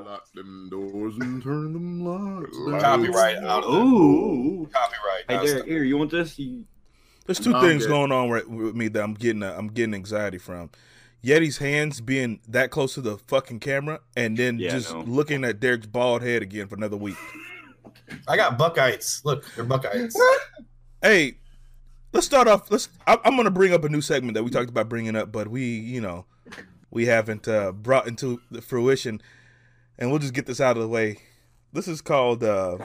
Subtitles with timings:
[0.00, 2.56] lock them doors and turn them lights.
[2.56, 2.80] down.
[2.80, 3.64] Copyright out.
[3.64, 4.68] of- Ooh.
[4.72, 5.24] Copyright.
[5.28, 5.66] Hey Derek, stop.
[5.66, 6.38] here, you want this?
[6.38, 6.64] You,
[7.26, 9.94] There's two No, things going on right with me that I'm getting uh, I'm getting
[9.94, 10.70] anxiety from.
[11.24, 15.00] Yeti's hands being that close to the fucking camera, and then Yeah, just know.
[15.00, 17.16] looking at Derek's bald head again for another week.
[18.28, 19.22] I got Buckeyes.
[19.24, 20.14] Look, they're Buckeyes.
[21.02, 21.34] Hey,
[22.14, 22.70] let's start off.
[22.70, 22.88] Let's.
[23.06, 25.30] I, I'm going to bring up a new segment that we talked about bringing up,
[25.32, 26.24] but we, you know,
[26.90, 29.20] we haven't uh, brought into the fruition,
[29.98, 31.18] and we'll just get this out of the way.
[31.72, 32.44] This is called.
[32.44, 32.78] Uh,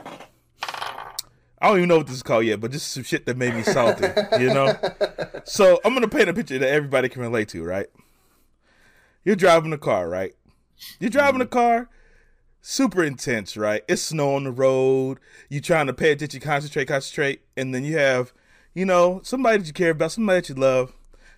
[1.62, 3.54] I don't even know what this is called yet, but just some shit that made
[3.54, 4.08] me salty,
[4.40, 4.78] you know.
[5.46, 7.88] So I'm gonna paint a picture that everybody can relate to, right?
[9.24, 10.34] You're driving a car, right?
[11.00, 11.90] You're driving a car,
[12.62, 13.84] super intense, right?
[13.88, 15.20] It's snow on the road.
[15.50, 18.32] you're trying to pay attention, concentrate, concentrate, and then you have,
[18.76, 20.94] you know, somebody that you care about, somebody that you love,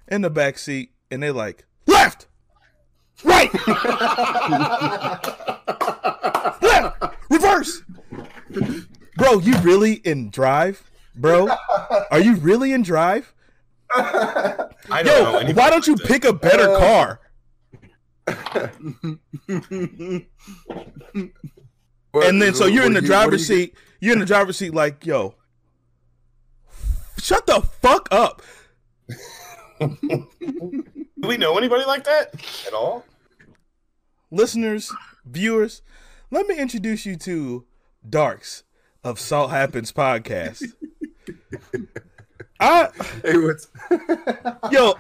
[0.08, 2.28] in the back seat, and they're like left,
[3.24, 3.50] right,
[6.62, 7.82] left, reverse.
[9.18, 11.50] Bro, you really in drive, bro?
[12.12, 13.34] Are you really in drive?
[13.94, 15.54] I don't Yo, know.
[15.54, 17.20] why don't you pick a better uh, car?
[22.14, 23.76] And then so you're in the do you- what do driver's seat.
[24.00, 25.36] You're in the driver's seat, like, yo,
[27.20, 28.42] shut the fuck up.
[29.80, 30.28] Do
[31.28, 32.34] we know anybody like that
[32.68, 33.06] at all?
[34.32, 34.92] Listeners,
[35.26, 35.82] viewers,
[36.30, 37.66] let me introduce you to
[38.08, 38.64] Darks
[39.04, 40.74] of Salt Happens podcast.
[42.60, 42.90] I
[43.24, 43.68] Hey, what's
[44.72, 44.94] yo,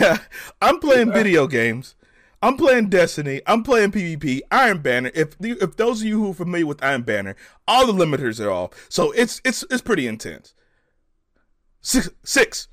[0.60, 1.94] I'm playing video games.
[2.42, 3.40] I'm playing Destiny.
[3.46, 4.40] I'm playing PvP.
[4.50, 5.10] Iron Banner.
[5.14, 7.34] If if those of you who are familiar with Iron Banner,
[7.66, 10.52] all the limiters are off, so it's it's it's pretty intense.
[11.80, 12.68] Six, six,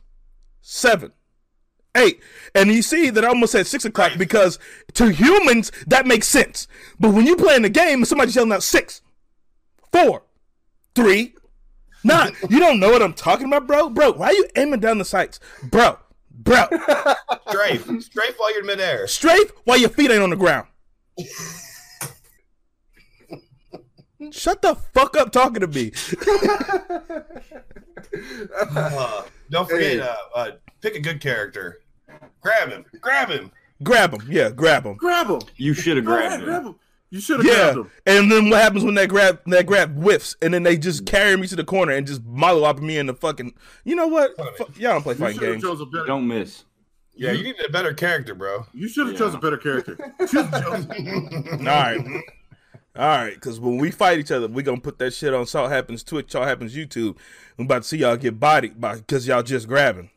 [0.62, 1.14] seven,
[1.96, 2.22] eight,
[2.56, 4.60] and you see that I almost said six o'clock because
[4.94, 6.68] to humans that makes sense,
[7.00, 9.02] but when you play in the game and somebody's yelling out six,
[9.92, 10.24] four,
[10.96, 11.36] three,
[12.04, 13.90] nine, you don't know what I'm talking about, bro.
[13.90, 16.00] Bro, why are you aiming down the sights, bro?
[16.36, 16.66] Bro,
[17.48, 18.02] Strafe.
[18.02, 19.08] Strafe while you're in midair.
[19.08, 20.68] strafe while your feet ain't on the ground.
[24.32, 25.92] Shut the fuck up talking to me.
[28.76, 30.00] Uh, don't forget, Hey.
[30.00, 31.80] uh, uh, pick a good character.
[32.44, 32.86] Grab him.
[33.02, 33.52] Grab him.
[33.82, 34.96] grab him, yeah, grab him.
[34.96, 35.40] grab him?
[35.58, 36.68] you should have Go ahead, grabbed grab him.
[36.70, 36.76] him.
[37.10, 37.92] You should have Yeah, grabbed him.
[38.06, 41.36] and then what happens when that grab that grab whiffs, and then they just carry
[41.38, 43.54] me to the corner and just molly up me in the fucking.
[43.84, 44.36] You know what?
[44.58, 45.64] Fuck, y'all don't play fighting games.
[45.64, 46.06] better.
[46.08, 46.66] Don't miss.
[47.16, 48.66] Yeah, you need a better character, bro.
[48.74, 49.20] You should have Yeah.
[49.20, 49.96] chose a better character.
[50.34, 50.40] You
[51.60, 52.24] All right.
[52.96, 55.72] All right, because when we fight each other, we gonna put that shit on Salt
[55.72, 57.18] Happens Twitch, Salt Happens YouTube.
[57.58, 60.10] I'm about to see y'all get bodied by because y'all just grabbing.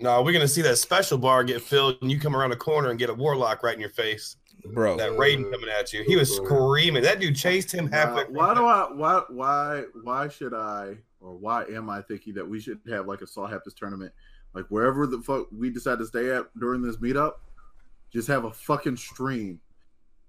[0.00, 2.90] No, we're gonna see that special bar get filled, and you come around the corner
[2.90, 4.36] and get a warlock right in your face.
[4.64, 6.04] Bro, That Raiden coming at you.
[6.06, 7.02] He was screaming.
[7.02, 8.24] That dude chased him halfway.
[8.24, 8.88] Why, why do I?
[8.92, 9.22] Why?
[9.28, 9.82] Why?
[10.02, 10.96] Why should I?
[11.20, 14.12] Or why am I thinking that we should have like a Salt Happens tournament,
[14.54, 17.34] like wherever the fuck we decide to stay at during this meetup,
[18.12, 19.60] just have a fucking stream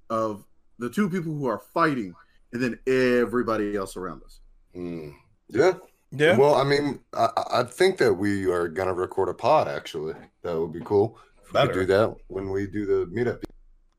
[0.09, 0.45] of
[0.79, 2.15] the two people who are fighting,
[2.53, 4.39] and then everybody else around us.
[4.75, 5.13] Mm.
[5.49, 5.73] Yeah.
[6.11, 6.37] Yeah.
[6.37, 9.67] Well, I mean, I, I think that we are gonna record a pod.
[9.67, 11.17] Actually, that would be cool.
[11.43, 11.67] If we Better.
[11.67, 13.43] could do that when we do the meetup.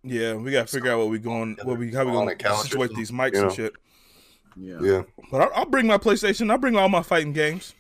[0.03, 2.37] Yeah, we gotta figure out what we going, what we how we On gonna a
[2.37, 3.73] couch situate these mics you and shit.
[4.57, 4.79] Yeah.
[4.81, 5.03] Yeah.
[5.31, 6.51] But I'll, I'll bring my PlayStation.
[6.51, 7.75] I'll bring all my fighting games.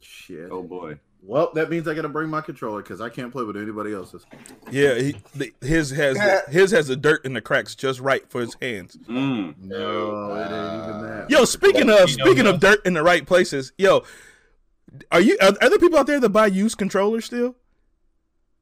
[0.00, 0.48] Shit.
[0.50, 0.98] Oh boy.
[1.28, 3.92] Well, that means I got to bring my controller because I can't play with anybody
[3.92, 4.24] else's.
[4.70, 8.28] Yeah, he, the, his has the, his has the dirt in the cracks just right
[8.30, 8.96] for his hands.
[9.06, 9.54] Mm.
[9.58, 11.26] No, it ain't even that.
[11.28, 14.04] Yo, speaking of speaking of dirt in the right places, yo,
[15.12, 17.56] are you are, are there people out there that buy used controllers still?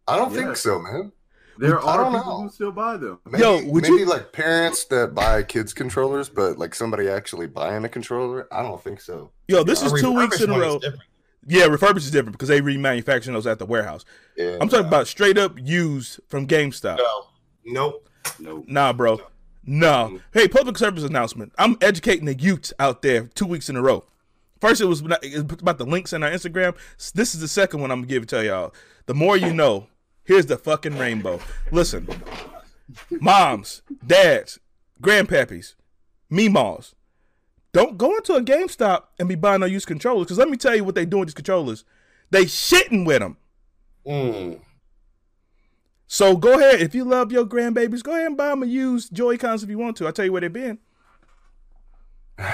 [0.09, 0.39] I don't Yeah.
[0.47, 1.13] think so, man.
[1.59, 2.43] there I are don't people know.
[2.43, 3.21] who still buy them.
[3.31, 7.47] Maybe, Yo, would maybe you- like parents that buy kids controllers, but like somebody actually
[7.47, 8.49] buying a controller.
[8.53, 9.31] I don't think so.
[9.47, 10.99] Yo, this A is two weeks in a refurbished one row.
[11.47, 11.67] Different.
[11.67, 14.05] Yeah, refurbished is different because they remanufacturing those at the warehouse.
[14.37, 14.59] Yeah.
[14.61, 16.99] I'm talking about straight up used from GameStop.
[16.99, 17.27] No.
[17.65, 18.09] Nope.
[18.39, 18.65] No.
[18.67, 19.21] Nah, bro.
[19.65, 20.21] No.
[20.33, 21.53] Hey, public service announcement.
[21.59, 24.05] I'm educating the youths out there two weeks in a row.
[24.61, 26.75] First, it was not- it was about the links in our Instagram.
[27.15, 28.73] This is the second one I'm gonna give it to y'all.
[29.07, 29.89] The more you know.
[30.25, 31.39] Here's the fucking rainbow.
[31.71, 32.09] Listen,
[33.21, 34.59] moms, dads,
[35.01, 35.75] grandpappies,
[36.33, 36.95] meemaws,
[37.77, 40.25] don't go into a GameStop and be buying no used controllers.
[40.25, 41.85] Because let me tell you what they doing with these controllers.
[42.31, 43.37] They shitting with them.
[44.07, 44.61] Mm.
[46.07, 46.81] So go ahead.
[46.81, 49.69] If you love your grandbabies, go ahead and buy them a used Joy Cons if
[49.69, 50.07] you want to.
[50.07, 50.79] I'll tell you where they've been.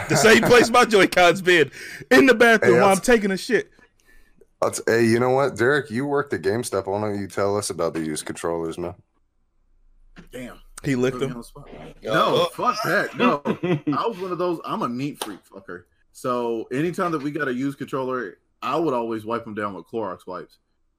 [0.09, 1.71] The same place my Joy Cons been.
[2.11, 3.71] In the bathroom Hey, while I'll- I'm taking a shit.
[4.73, 5.89] T- hey, you know what, Derek?
[5.91, 6.87] You worked at GameStop.
[6.87, 8.95] Why don't you tell us about the used controllers, man?
[10.33, 10.59] Damn.
[10.84, 12.02] He licked Put me on him.
[12.02, 13.17] No, fuck that.
[13.17, 14.61] No, I was one of those.
[14.64, 15.84] I'm a neat freak fucker.
[16.12, 19.87] So anytime that we got a used controller, I would always wipe them down with
[19.87, 20.58] Clorox wipes.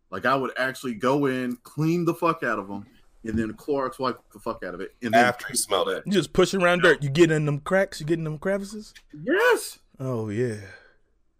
[0.09, 2.85] Like I would actually go in, clean the fuck out of them,
[3.23, 4.95] and then Clorox wipe the fuck out of it.
[5.01, 7.01] And then After you smell that, You just pushing around dirt.
[7.03, 7.99] You get in them cracks.
[7.99, 8.93] You get in them crevices.
[9.23, 9.79] Yes.
[9.99, 10.57] Oh yeah.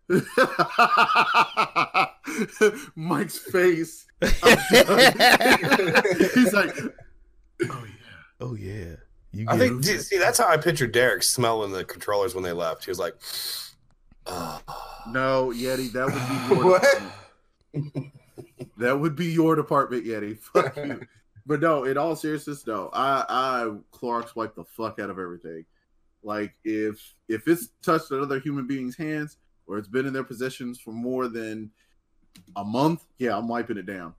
[2.96, 4.06] Mike's face.
[4.22, 4.34] He's
[6.54, 6.76] like,
[7.70, 7.93] oh yeah.
[8.44, 8.96] Oh yeah.
[9.32, 12.52] You I think see, see, that's how I pictured Derek smelling the controllers when they
[12.52, 12.84] left.
[12.84, 13.16] He was like,
[14.26, 14.62] oh.
[15.08, 16.84] No, Yeti, that would be your What?
[17.74, 18.12] department.
[18.78, 20.38] That would be your department, Yeti.
[20.54, 21.02] Fuck you.
[21.46, 22.90] But no, in all seriousness, no.
[22.94, 25.66] I I Clorox wipe the fuck out of everything.
[26.22, 29.38] Like if if it's touched another human being's hands
[29.68, 31.72] or it's been in their possessions for more than
[32.58, 34.14] a month, yeah, I'm wiping it down.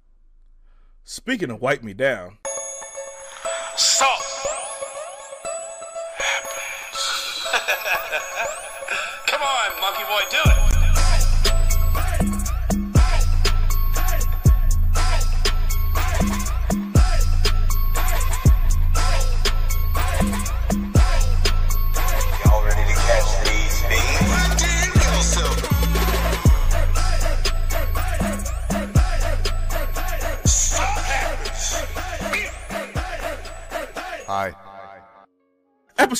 [1.04, 2.38] Speaking of wipe me down,
[3.76, 4.23] Salt.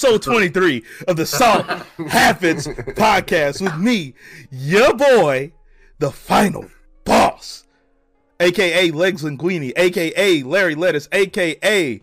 [0.05, 1.65] Episode 23 of the Salt
[2.09, 4.13] Happens podcast with me,
[4.51, 5.53] your boy,
[5.99, 6.67] the final
[7.05, 7.65] boss,
[8.41, 12.01] aka Legs Linguini, aka Larry Lettuce, aka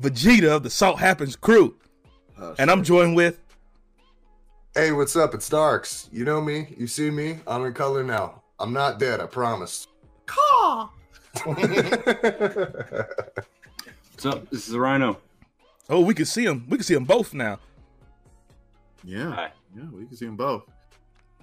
[0.00, 1.74] Vegeta of the Salt Happens crew.
[2.40, 3.40] Uh, And I'm joined with
[4.74, 5.34] Hey, what's up?
[5.34, 6.08] It's Darks.
[6.12, 6.74] You know me.
[6.78, 7.40] You see me.
[7.46, 8.42] I'm in color now.
[8.58, 9.20] I'm not dead.
[9.20, 9.86] I promise.
[10.26, 10.88] Caw.
[11.44, 11.56] What's
[14.24, 14.48] up?
[14.50, 15.18] This is Rhino.
[15.88, 16.66] Oh, we can see them.
[16.68, 17.58] We can see them both now.
[19.04, 19.52] Yeah, Hi.
[19.76, 20.64] yeah, we can see them both.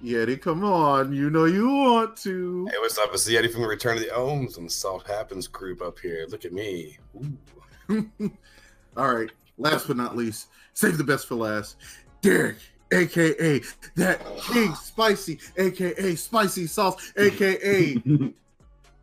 [0.04, 2.68] Yeti, come on, you know you want to.
[2.72, 3.10] Hey, what's up?
[3.14, 6.00] It's the Yeti from the Return of the Ohms and the Salt Happens group up
[6.00, 6.26] here.
[6.30, 6.98] Look at me.
[7.90, 8.10] Ooh.
[8.98, 9.30] All right.
[9.58, 11.76] Last but not least, save the best for last.
[12.22, 12.56] Derek,
[12.94, 13.62] aka
[13.98, 14.22] that
[14.54, 18.02] King Spicy, aka Spicy Sauce, aka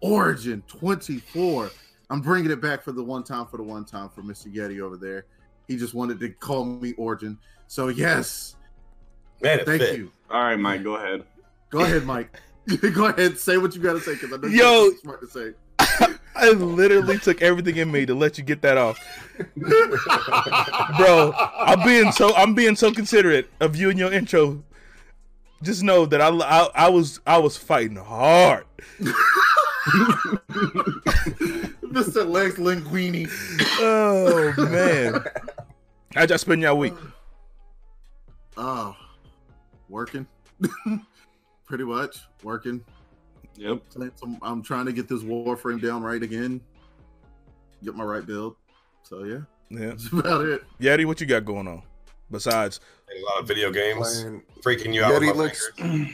[0.01, 1.71] Origin 24.
[2.11, 4.53] I'm bringing it back for the one time for the one time for Mr.
[4.53, 5.27] Yeti over there.
[5.67, 7.39] He just wanted to call me Origin.
[7.67, 8.55] So, yes,
[9.43, 9.99] Man, thank fit.
[9.99, 10.13] you.
[10.31, 11.25] All right, Mike, go ahead.
[11.71, 12.41] Go ahead, Mike.
[12.95, 14.85] Go ahead, say what you got to say because I know Yo.
[14.85, 15.53] you're smart to say.
[16.35, 18.99] I literally took everything in me to let you get that off.
[20.97, 24.65] Bro, I'm being so I'm being so considerate of you and your intro.
[25.63, 28.67] Just know that I, I, I was I was fighting hard.
[31.93, 32.29] Mr.
[32.29, 33.29] Lex Linguini.
[33.81, 35.25] Oh man.
[36.15, 36.95] How'd y'all spend y'all week?
[38.57, 38.97] Uh, oh,
[39.89, 40.27] working.
[41.67, 42.83] Pretty much working.
[43.57, 43.89] Yep.
[43.91, 46.61] Playing some- I'm trying to get this Warframe down right again.
[47.85, 48.57] Get my right build.
[49.03, 49.39] So yeah,
[49.71, 49.89] Yeah.
[49.91, 50.65] that's about it.
[50.81, 51.83] Yeti, what you got going on?
[52.31, 52.81] Besides
[53.17, 55.13] A lot of video games Playing- freaking you out.
[55.13, 56.13] Yeti with my looks- fingers.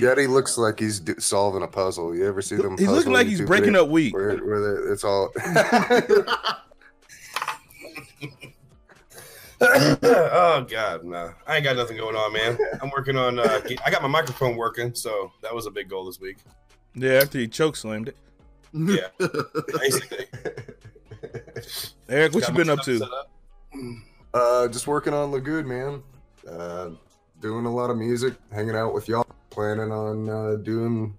[0.00, 2.14] Yeti looks like he's d- solving a puzzle.
[2.14, 2.76] You ever see them?
[2.78, 4.12] he's looking puzzle like he's breaking up weed.
[4.12, 5.30] Where, where they- it's all.
[9.60, 11.32] oh god, no.
[11.46, 12.56] I ain't got nothing going on, man.
[12.80, 16.06] I'm working on uh I got my microphone working, so that was a big goal
[16.06, 16.38] this week.
[16.94, 18.16] Yeah, after he choke slammed it.
[18.72, 19.08] Yeah.
[19.78, 20.26] Basically.
[22.08, 23.04] Eric, what Got you been up to?
[23.04, 23.30] up.
[24.32, 26.02] uh, just working on Lagoon, man.
[26.48, 26.90] Uh,
[27.40, 31.16] doing a lot of music, hanging out with y'all, planning on uh, doing.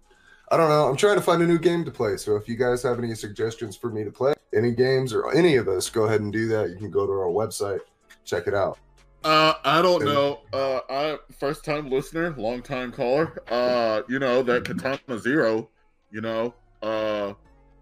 [0.51, 0.87] I don't know.
[0.89, 2.17] I'm trying to find a new game to play.
[2.17, 5.55] So if you guys have any suggestions for me to play, any games or any
[5.55, 6.69] of us, go ahead and do that.
[6.69, 7.79] You can go to our website,
[8.25, 8.77] check it out.
[9.23, 10.41] Uh, I don't know.
[10.51, 13.41] Uh, I first time listener, long time caller.
[13.49, 15.69] Uh, you know that Katana Zero.
[16.09, 17.33] You know, uh,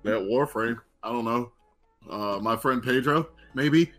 [0.04, 0.80] that Warframe.
[1.02, 1.52] I don't know.
[2.10, 3.92] Uh, my friend Pedro, maybe.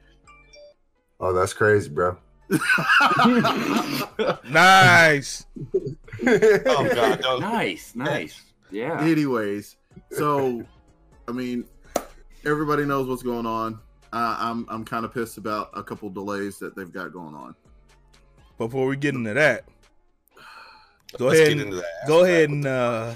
[1.19, 2.17] Oh, that's crazy, bro.
[4.51, 5.47] Nice.
[6.27, 8.43] Oh god, don't Nice, nice.
[8.71, 9.01] Yeah.
[9.03, 9.77] Anyways,
[10.13, 10.63] so
[11.29, 11.65] I mean,
[12.45, 13.75] everybody knows what's going on.
[14.13, 17.55] Uh, I'm I'm kind of pissed about a couple delays that they've got going on.
[18.59, 19.65] Before we get into that,
[21.17, 22.07] go Let's ahead get and into that.
[22.07, 23.15] go ahead and uh,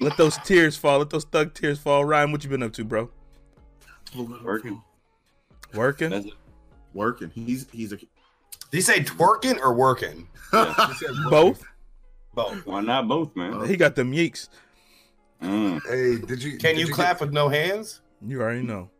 [0.00, 0.98] let those tears fall.
[0.98, 2.04] Let those thug tears fall.
[2.04, 3.08] Ryan, what you been up to, bro?
[4.42, 4.82] Working.
[5.72, 6.32] Working.
[6.92, 7.30] Working.
[7.34, 7.98] He's he's a
[8.74, 10.26] Did he say twerking or working?
[11.30, 11.64] Both.
[12.34, 12.66] Both.
[12.66, 13.68] Why not both, man?
[13.68, 14.48] He got them yeeks.
[15.40, 15.80] Mm.
[15.88, 16.58] Hey, did you?
[16.58, 18.00] Can did you get- clap with no hands?
[18.20, 18.90] You already know.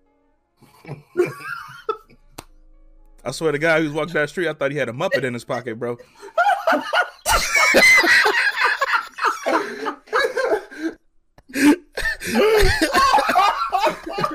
[3.25, 4.47] I swear to God, he was walking down the street.
[4.47, 5.99] I thought he had a Muppet in his pocket, bro.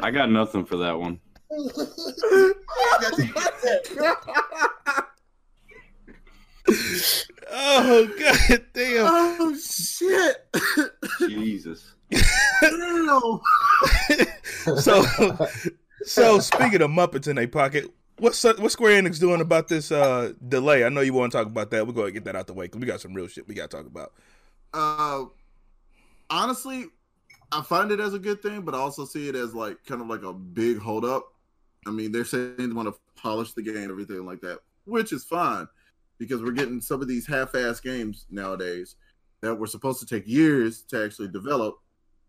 [0.03, 1.21] I got nothing for that one.
[7.51, 9.07] Oh god damn.
[9.07, 10.45] oh shit!
[11.27, 11.93] Jesus.
[14.81, 15.03] So
[16.03, 20.33] so speaking of Muppets in their pocket, what's what Square Enix doing about this uh
[20.47, 20.83] delay?
[20.85, 21.87] I know you want to talk about that.
[21.87, 23.55] We're going to get that out the way because we got some real shit we
[23.55, 24.13] got to talk about.
[24.73, 25.25] Uh,
[26.29, 26.85] honestly,
[27.51, 30.01] I find it as a good thing, but I also see it as like kind
[30.01, 31.33] of like a big hold up.
[31.87, 35.11] I mean, they're saying they want to polish the game, and everything like that, which
[35.13, 35.67] is fine
[36.19, 38.95] because we're getting some of these half-ass games nowadays
[39.41, 41.79] that were supposed to take years to actually develop,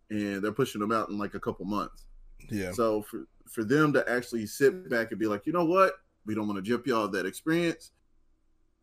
[0.08, 2.06] and they're pushing them out in like a couple months.
[2.48, 2.72] Yeah.
[2.72, 5.94] So for for them to actually sit back and be like, you know what,
[6.24, 7.90] we don't want to jip y'all that experience.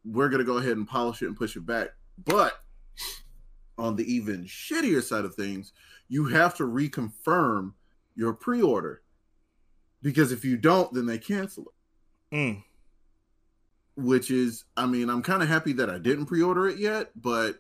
[0.04, 1.90] We're gonna go ahead and polish it and push it back.
[2.26, 2.54] But
[3.78, 5.72] on the even shittier side of things,
[6.10, 7.74] you have to reconfirm
[8.16, 9.04] your pre-order
[10.02, 11.64] because if you don't, then they cancel
[12.32, 12.36] it.
[12.36, 12.64] Mm.
[13.98, 17.60] Which is, I mean, I'm kind of happy that I didn't pre-order it yet, but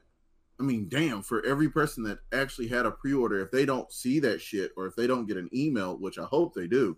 [0.59, 4.19] I mean, damn, for every person that actually had a pre-order, if they don't see
[4.19, 6.95] that shit or if they don't get an email, which I hope they do,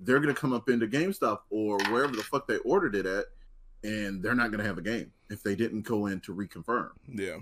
[0.00, 3.24] they're gonna come up into GameStop or wherever the fuck they ordered it at,
[3.84, 6.90] and they're not gonna have a game if they didn't go in to reconfirm.
[7.08, 7.38] Yeah.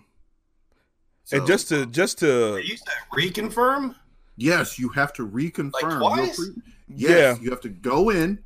[1.25, 3.95] So, and just to uh, just to You said reconfirm?
[4.37, 5.73] yes, you have to reconfirm.
[5.83, 6.37] your twice?
[6.37, 7.43] pre- yes, Yeah.
[7.43, 8.39] you have to go in.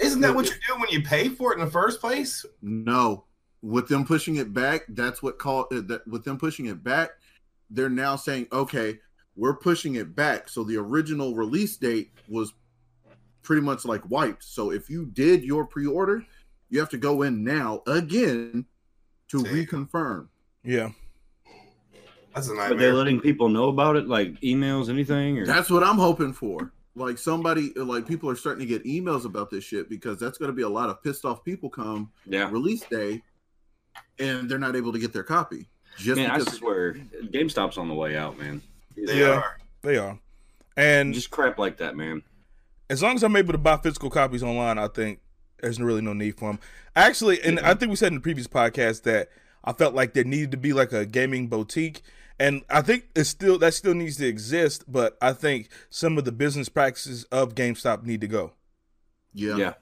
[0.00, 2.44] Isn't that what you do when you pay for it in the first place?
[2.62, 3.24] No,
[3.62, 6.06] with them pushing it back, that's what called uh, that.
[6.06, 7.10] With them pushing it back,
[7.68, 8.98] they're now saying, okay,
[9.36, 10.48] we're pushing it back.
[10.48, 12.52] So the original release date was
[13.42, 14.44] pretty much like wiped.
[14.44, 16.24] So if you did your pre-order,
[16.68, 18.66] you have to go in now again
[19.28, 19.54] to Damn.
[19.54, 20.28] reconfirm.
[20.64, 20.90] yeah.
[22.34, 25.38] That's a Are they letting people know about it, like emails, anything?
[25.38, 26.72] Or That's what I'm hoping for.
[26.96, 30.48] Like somebody, like people are starting to get emails about this shit because that's going
[30.50, 33.22] to be a lot of pissed off people come yeah, release day,
[34.18, 35.68] and they're not able to get their copy.
[35.96, 38.62] Just man, I swear, GameStop's on the way out, man.
[38.96, 39.30] They Yeah.
[39.36, 39.58] are.
[39.82, 40.18] They are.
[40.76, 42.22] And Just crap like that, man.
[42.88, 45.20] as long as I'm able to buy physical copies online, I think
[45.60, 46.58] there's really no need for them.
[46.96, 49.28] Actually, and I think we said in the previous podcast that
[49.64, 52.02] I felt like there needed to be like a gaming boutique,
[52.40, 54.84] and I think it's still that still needs to exist.
[54.90, 58.52] But I think some of the business practices of GameStop need to go.
[59.32, 59.72] yeah, Yeah,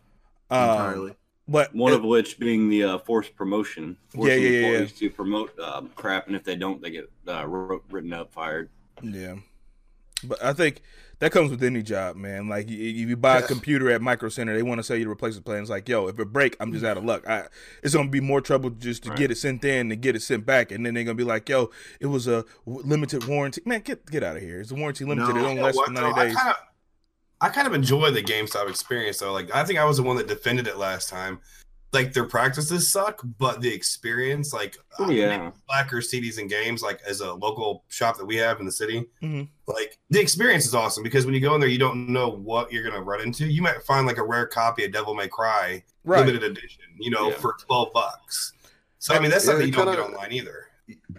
[0.50, 1.17] Um, entirely.
[1.50, 5.09] But one it- of which being the uh, forced promotion, forcing Yeah, yeah, yeah, to
[5.09, 8.69] promote um, crap, and if they don't, they get uh, wrote, written up, fired.
[9.03, 9.37] Yeah.
[10.25, 10.83] But I think
[11.20, 12.48] that comes with any job, man.
[12.48, 15.04] Like y- if you buy a computer at Micro Center, they want to sell you
[15.04, 15.60] the replacement plan.
[15.60, 17.28] It's like, yo, if it break, I'm just out of luck.
[17.28, 17.44] I,
[17.82, 19.18] it's gonna be more trouble just to Right.
[19.18, 21.48] get it sent in and get it sent back, and then they're gonna be like,
[21.48, 21.70] yo,
[22.00, 23.62] it was a limited warranty.
[23.64, 24.60] Man, get get out of here.
[24.60, 25.34] It's a warranty limited.
[25.34, 25.40] No.
[25.40, 26.00] it You don't last what, for though?
[26.02, 26.37] ninety I days.
[26.37, 26.56] kind of,
[27.40, 29.32] I kind of enjoy the GameStop experience though.
[29.32, 31.40] Like I think I was the one that defended it last time.
[31.92, 35.52] Like their practices suck, but the experience, like Oh, yeah.
[35.66, 39.07] Blacker CDs and games, like as a local shop that we have in the city,
[39.23, 39.49] Mhm.
[39.66, 42.71] like the experience is awesome because when you go in there, you don't know what
[42.71, 43.47] you're gonna run into.
[43.47, 46.18] You might find like a rare copy of Devil May Cry Right.
[46.26, 47.37] limited edition, you know, Yeah.
[47.37, 48.52] for twelve bucks.
[48.99, 50.66] So I mean, that's Yeah, something it you don't get kinda- online either.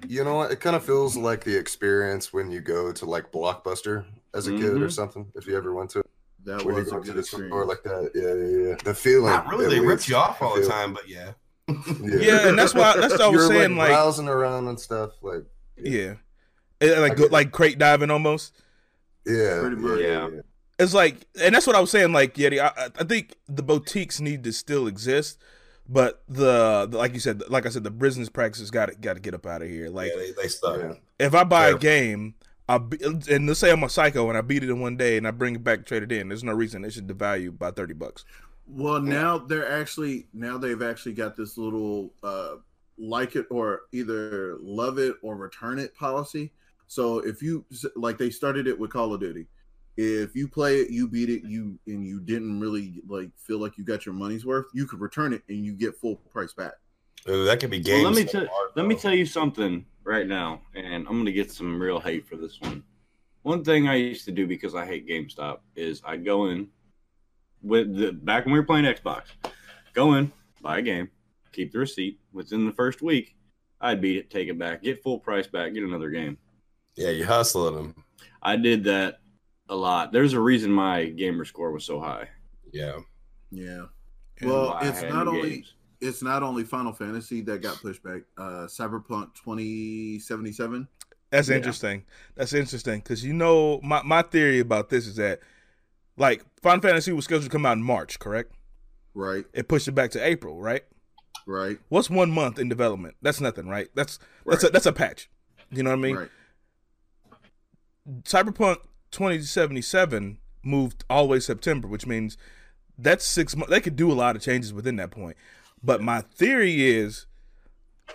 [0.07, 0.51] You know what?
[0.51, 4.51] It kind of feels like the experience when you go to like Blockbuster as a
[4.51, 4.91] kid or Mhm.
[4.91, 5.31] something.
[5.35, 6.03] If you ever went to
[6.46, 7.67] That when was a good the store experience.
[7.67, 8.75] like that, yeah, yeah, yeah.
[8.84, 9.25] The feeling.
[9.31, 9.67] Not really.
[9.75, 11.31] They ripped you off all the the time, but yeah.
[11.67, 13.72] Yeah, and that's why that's what I was You're saying.
[13.77, 15.12] like Like, browsing around and stuff.
[15.22, 15.43] Like,
[15.77, 16.15] yeah,
[16.79, 18.53] It- like I go, get like crate diving almost.
[19.25, 20.00] yeah, Pretty yeah, much.
[20.00, 20.29] yeah, Yeah.
[20.36, 20.41] yeah.
[20.79, 22.13] It's like, and that's what I was saying.
[22.13, 25.38] Like, Yeti, I, I- I think the boutiques need to still exist,
[25.88, 29.15] but the, the like you said, like I said, the business practices got to got
[29.15, 29.89] to get up out of here.
[29.89, 30.98] Like, yeah, they, they suck.
[31.19, 32.34] If I buy a game,
[32.69, 35.17] I be, and let's say I'm a psycho and I beat it in one day
[35.17, 36.29] and I bring it back, trade it in.
[36.29, 38.25] There's no reason it should devalue by thirty bucks.
[38.67, 42.57] Well, now they're actually now they've actually got this little uh
[42.99, 46.51] like it or either love it or return it policy.
[46.85, 49.47] So if you like they started it with Call of Duty.
[49.97, 53.79] If you play it, you beat it, you and you didn't really like feel like
[53.79, 56.73] you got your money's worth, you could return it and you get full price back.
[57.27, 59.85] Ooh, that could be Well, let me so tell hard, let me tell you something
[60.03, 62.83] right now, and I'm gonna get some real hate for this one.
[63.43, 66.69] One thing I used to do because I hate GameStop is I'd go in
[67.61, 69.23] with the back when we were playing Xbox,
[69.93, 71.09] go in, buy a game,
[71.51, 72.19] keep the receipt.
[72.31, 73.35] Within the first week,
[73.81, 76.38] I'd beat it, take it back, get full price back, get another game.
[76.95, 77.95] Yeah, you hustling them.
[78.41, 79.19] I did that
[79.69, 80.11] a lot.
[80.11, 82.27] There's a reason my gamer score was so high.
[82.71, 82.99] Yeah.
[83.51, 83.85] Yeah.
[84.41, 85.73] Well, it's not only games.
[86.01, 88.21] It's not only Final Fantasy that got pushed back.
[88.37, 90.87] Uh, Cyberpunk twenty seventy seven.
[91.31, 91.57] That's Yeah.
[91.57, 92.05] interesting.
[92.35, 95.39] That's interesting because you know my my theory about this is that
[96.17, 98.51] like Final Fantasy was scheduled to come out in March, correct?
[99.15, 100.83] Right, It pushed it back to April, right?
[101.47, 103.15] right, What's one month in development?
[103.21, 103.89] That's nothing, right?
[103.95, 105.29] That's that's a, that's a patch.
[105.71, 106.15] You know what I mean?
[106.15, 106.29] right.
[108.23, 108.77] Cyberpunk
[109.11, 112.37] 2077 moved all the way September, which means
[112.97, 113.71] that's six months.
[113.71, 115.37] They could do a lot of changes within that point.
[115.83, 117.25] But my theory is,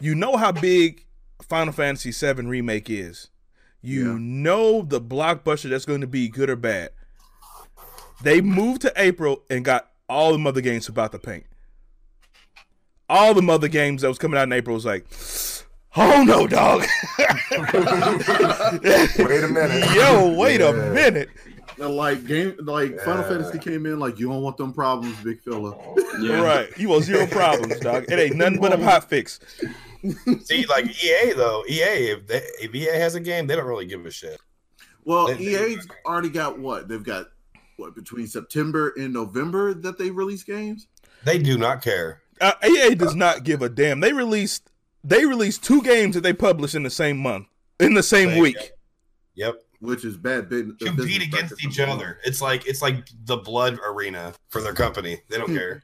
[0.01, 1.07] you know how big
[1.49, 3.31] Final Fantasy VII remake is.
[3.81, 4.19] You Yeah.
[4.19, 6.91] know the blockbuster that's going to be good or bad.
[8.23, 11.45] They moved to April and got all the mother games about the paint.
[13.09, 15.07] All the mother games that was coming out in April was like,
[15.97, 16.85] oh no, dog.
[17.19, 17.29] Wait
[19.45, 19.95] a minute.
[19.95, 21.29] Yo, wait a minute.
[21.79, 25.77] Like game, like Final Fantasy came in like you don't want them problems, big fella.
[26.21, 26.41] Yeah.
[26.45, 26.69] Right.
[26.79, 28.05] You want zero problems, dog.
[28.09, 29.41] It ain't nothing but a hot fix.
[30.43, 33.87] See, like EA though, EA if, they, if EA has a game, they don't really
[33.87, 34.39] give a shit.
[35.05, 37.27] Well, They- they- EA's already got what they've got.
[37.77, 40.87] What between September and November that they release games?
[41.25, 42.23] They do not care.
[42.41, 43.99] Uh, EA does not give a damn.
[43.99, 44.71] They released
[45.03, 47.49] they released two games that they published in the same month,
[47.81, 48.71] in the same Same, week.
[49.35, 50.77] Yep, Which is bad uh, business.
[50.83, 52.19] compete against each other.
[52.25, 55.21] It's like it's like the blood arena for their company.
[55.31, 55.57] They don't hmm.
[55.57, 55.83] care.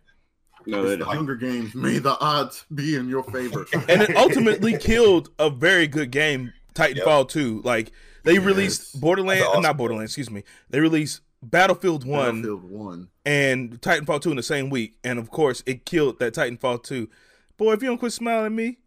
[0.67, 1.17] No, they It's the don't.
[1.17, 1.75] Hunger Games.
[1.75, 3.67] May the odds be in your favor.
[3.89, 7.63] And it ultimately killed a very good game, Titanfall 2.
[7.65, 7.93] Like
[8.25, 9.01] they released Yes.
[9.01, 9.63] Borderlands, That's awesome.
[9.63, 10.45] not Borderlands, excuse me.
[10.69, 13.09] They released Battlefield 1 Battlefield One.
[13.25, 14.97] and Titanfall 2 in the same week.
[15.03, 17.09] And of course, it killed that Titanfall 2.
[17.57, 18.79] Boy, if you don't quit smiling at me,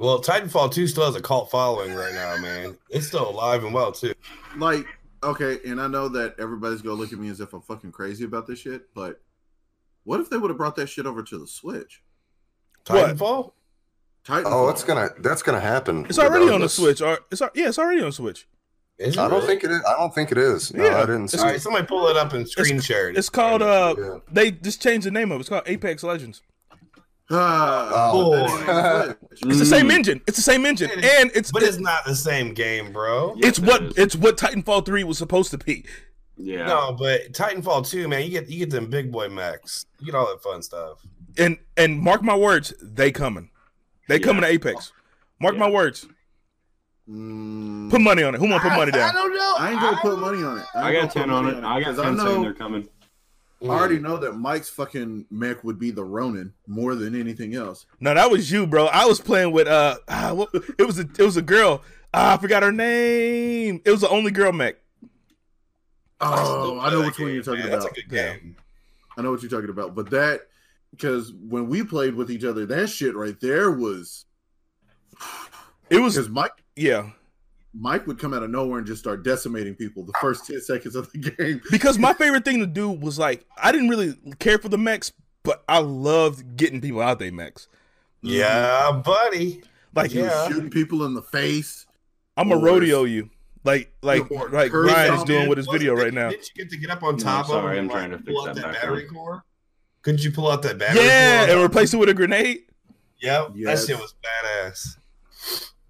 [0.00, 2.76] Well, Titanfall 2 still has a cult following right now, man.
[2.88, 4.14] It's still alive and well too.
[4.56, 4.86] Like,
[5.22, 8.24] okay, and I know that everybody's gonna look at me as if I'm fucking crazy
[8.24, 9.20] about this shit, but
[10.04, 12.02] what if they would have brought that shit over to the Switch?
[12.86, 13.14] What?
[13.16, 13.52] Titanfall?
[14.26, 14.42] Titanfall.
[14.46, 16.06] Oh, that's gonna that's gonna happen.
[16.06, 16.68] it's already on the.
[16.70, 17.02] Switch.
[17.02, 18.48] Or it's yeah, it's already on the Switch.
[18.98, 19.46] Is it I don't really?
[19.46, 19.82] think it is.
[19.86, 20.72] I don't think it is.
[20.74, 20.96] No, Yeah.
[20.98, 21.38] I didn't see.
[21.38, 23.16] All right, somebody pull it up and screen share it.
[23.18, 24.18] It's called uh Yeah.
[24.30, 25.40] they just changed the name of it.
[25.40, 26.42] It's called Apex Legends.
[27.30, 28.32] Ah, Oh.
[28.66, 29.18] that.
[29.30, 30.20] It's the same engine.
[30.26, 30.90] It's the same engine.
[30.90, 33.34] It is- And it's but it's not the same game, bro.
[33.36, 33.48] Yeah.
[33.48, 33.98] it's Yes, what it is.
[33.98, 35.84] it's what Titanfall 3 was supposed to be.
[36.36, 36.66] Yeah.
[36.66, 39.86] No, but Titanfall 2, man, you get you get them big boy mechs.
[40.00, 40.98] You get all that fun stuff.
[41.38, 43.50] And and mark my words, they coming.
[44.08, 44.22] They Yeah.
[44.24, 44.92] coming to Apex.
[45.40, 46.06] Mark my words.
[47.08, 48.38] Mm, Put money on it.
[48.38, 49.10] Who want to put money down?
[49.10, 49.14] I, down?
[49.14, 49.54] don't know.
[49.58, 50.64] I ain't gonna put money on it.
[50.74, 51.64] I ain't got gonna put 10 on money it.
[51.64, 52.88] I got 10 I saying they're coming.
[53.62, 57.84] I already know that Mike's fucking mech would be the Ronin more than anything else.
[58.00, 58.86] No, that was you, bro.
[58.86, 59.98] I was playing with uh,
[60.32, 61.82] what, it was a it was a girl.
[62.14, 63.82] Ah, I forgot her name.
[63.84, 64.76] It was the only girl mech.
[66.20, 67.68] Oh, I know which one you're talking man.
[67.68, 67.82] about.
[67.82, 68.36] That's a good Yeah.
[69.16, 69.94] I know what you're talking about.
[69.94, 70.42] But that
[70.90, 74.24] because when we played with each other, that shit right there was
[75.88, 77.10] It was because Mike yeah.
[77.72, 80.96] Mike would come out of nowhere and just start decimating people the first ten seconds
[80.96, 81.60] of the game.
[81.70, 85.12] Because my favorite thing to do was like I didn't really care for the mechs,
[85.44, 87.68] but I loved getting people out they mechs.
[88.22, 89.62] Yeah, buddy.
[89.94, 90.48] Like He was Yeah.
[90.48, 91.86] shooting people in the face.
[92.36, 93.30] I'm a Or- rodeo you.
[93.62, 96.30] Like like like curve Ryan is doing with his video right now.
[96.30, 98.30] Didn't you get to get up on No, top sorry, of I'm trying to fix
[98.30, 99.14] pull out that that battery on.
[99.14, 99.44] core?
[100.02, 101.54] Couldn't you pull out that battery Yeah, core?
[101.56, 102.60] and replace it with a grenade.
[103.20, 103.80] Yep, Yes.
[103.86, 104.96] that shit was badass.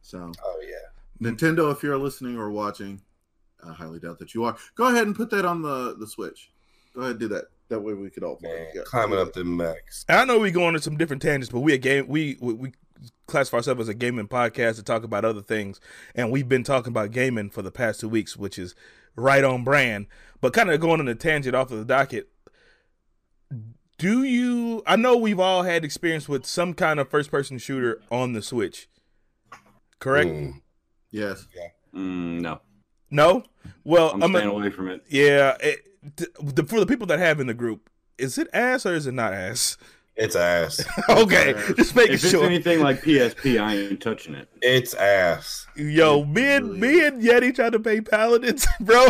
[0.02, 0.74] So Oh yeah.
[1.20, 3.00] Nintendo, if you're listening or watching,
[3.66, 4.56] I highly doubt that you are.
[4.74, 6.50] Go ahead and put that on the the Switch.
[6.94, 7.44] Go ahead and do that.
[7.68, 8.82] That way we could all Man, yeah.
[8.84, 10.04] climbing up the mechs.
[10.08, 12.54] And I know we go into some different tangents, but we a game we we,
[12.54, 12.72] we
[13.26, 15.80] classify ourselves as a gaming podcast to talk about other things,
[16.14, 18.74] and we've been talking about gaming for the past two weeks, which is
[19.14, 20.06] right on brand.
[20.40, 22.28] But kind of going on a tangent off of the docket.
[23.98, 24.82] Do you?
[24.86, 28.42] I know we've all had experience with some kind of first person shooter on the
[28.42, 28.88] Switch.
[29.98, 30.30] Correct?
[30.30, 30.62] Mm.
[31.10, 31.46] Yes.
[31.94, 32.60] Mm, no,
[33.10, 33.42] No.
[33.84, 35.04] Well, I'm I'm staying a, away from it.
[35.08, 35.56] yeah.
[35.60, 39.06] It, the, for the people that have in the group, is it ass or is
[39.06, 39.76] it not ass?
[40.16, 40.84] It's ass.
[41.08, 41.72] okay, ass.
[41.76, 42.44] just making If it's sure.
[42.44, 44.48] anything like PSP, I ain't touching it.
[44.60, 45.66] It's ass.
[45.76, 49.06] Yo, me and me and Yeti tried to pay paladins, bro.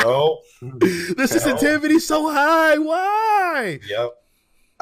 [0.00, 0.38] Bro.
[0.60, 2.78] the sensitivity's so high.
[2.78, 3.78] Why?
[3.88, 4.10] Yep.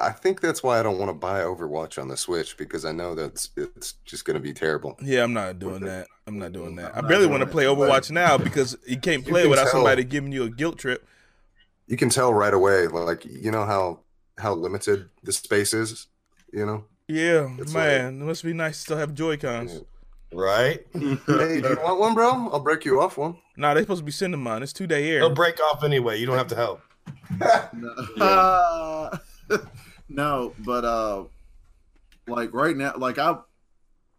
[0.00, 2.92] I think that's why I don't want to buy Overwatch on the Switch because I
[2.92, 4.96] know that's it's just going to be terrible.
[5.02, 6.06] Yeah, I'm not doing that.
[6.26, 6.94] I'm not doing that.
[6.94, 9.50] I I'm not barely want to play Overwatch now because you can't play it can
[9.50, 9.72] without tell.
[9.72, 11.06] somebody giving you a guilt trip.
[11.86, 14.00] You can tell right away, like you know how
[14.38, 16.06] how limited the space is.
[16.52, 16.84] You know.
[17.08, 19.74] Yeah, It's man, it must be nice to still have Joy Cons.
[19.74, 19.80] Yeah.
[20.32, 20.86] Right?
[20.94, 22.30] Hey, do you want one, bro?
[22.52, 23.36] I'll break you off one.
[23.56, 24.62] Nah, they're supposed to be sending mine.
[24.62, 25.18] It's two day air.
[25.20, 26.20] They'll break off anyway.
[26.20, 26.80] You don't have to help.
[28.16, 29.10] No.
[30.10, 31.24] No, but uh,
[32.26, 33.36] like right now, like I,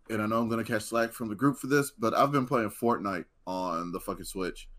[0.09, 2.47] and I know I'm gonna catch slack from the group for this, but I've been
[2.47, 4.69] playing Fortnite on the fucking Switch,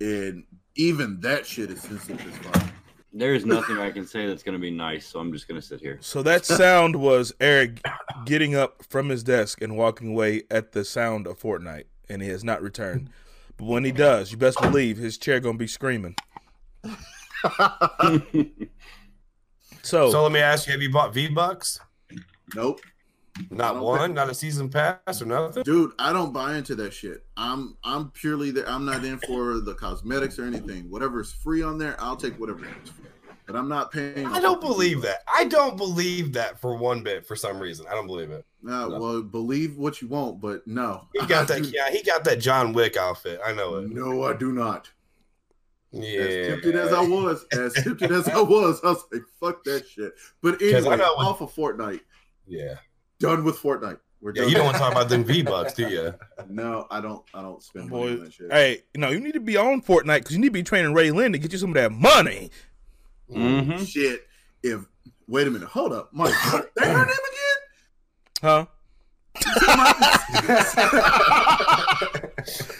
[0.00, 0.44] and
[0.76, 2.72] even that shit is sensitive as fuck.
[3.12, 5.66] There's nothing I can say that's going to be nice, so I'm just going to
[5.66, 5.98] sit here.
[6.00, 7.84] So that sound was Eric
[8.24, 12.28] getting up from his desk and walking away at the sound of Fortnite, and he
[12.28, 13.10] has not returned.
[13.56, 16.14] But when he does, you best believe his chair gonna be screaming.
[19.82, 21.80] So, So let me ask you: Have you bought V Bucks?
[22.54, 22.80] Nope,
[23.50, 25.62] Not one, think- not a season pass or nothing.
[25.62, 27.24] dude, I don't buy into that shit.
[27.36, 28.68] I'm I'm purely there.
[28.68, 30.90] I'm not in for the cosmetics or anything.
[30.90, 32.90] Whatever's free on there, I'll take whatever it is.
[33.46, 34.26] But I'm not paying.
[34.26, 35.24] I don't believe that.
[35.32, 37.26] I don't believe that for one bit.
[37.26, 38.44] For some reason, I don't believe it.
[38.68, 41.06] Uh, well, believe what you want, but no.
[41.14, 41.62] He got I that.
[41.64, 43.40] do- Yeah, he got that John Wick outfit.
[43.44, 43.90] I know it.
[43.90, 44.88] No, I do not.
[45.92, 46.20] Yeah.
[46.20, 49.88] As tempted as I was, as tempted as I was, I was like, "Fuck that
[49.88, 52.00] shit." But I anyway, know when- off of Fortnite,
[52.46, 52.74] Yeah.
[53.18, 53.98] done with Fortnite.
[54.20, 54.42] We're Yeah.
[54.42, 54.50] done.
[54.50, 56.14] You don't want to talk about them V Bucks, do you?
[56.48, 57.24] No, I don't.
[57.34, 58.52] I don't spend money boy, on that shit.
[58.52, 61.10] hey, no, you need to be on Fortnite because you need to be training Ray
[61.10, 62.50] Lynn to get you some of that money.
[63.30, 63.82] Mm-hmm.
[63.84, 64.26] Shit.
[64.62, 64.84] If
[65.26, 66.34] wait a minute, hold up, Mike.
[66.34, 67.16] Say her name
[68.42, 68.66] Huh?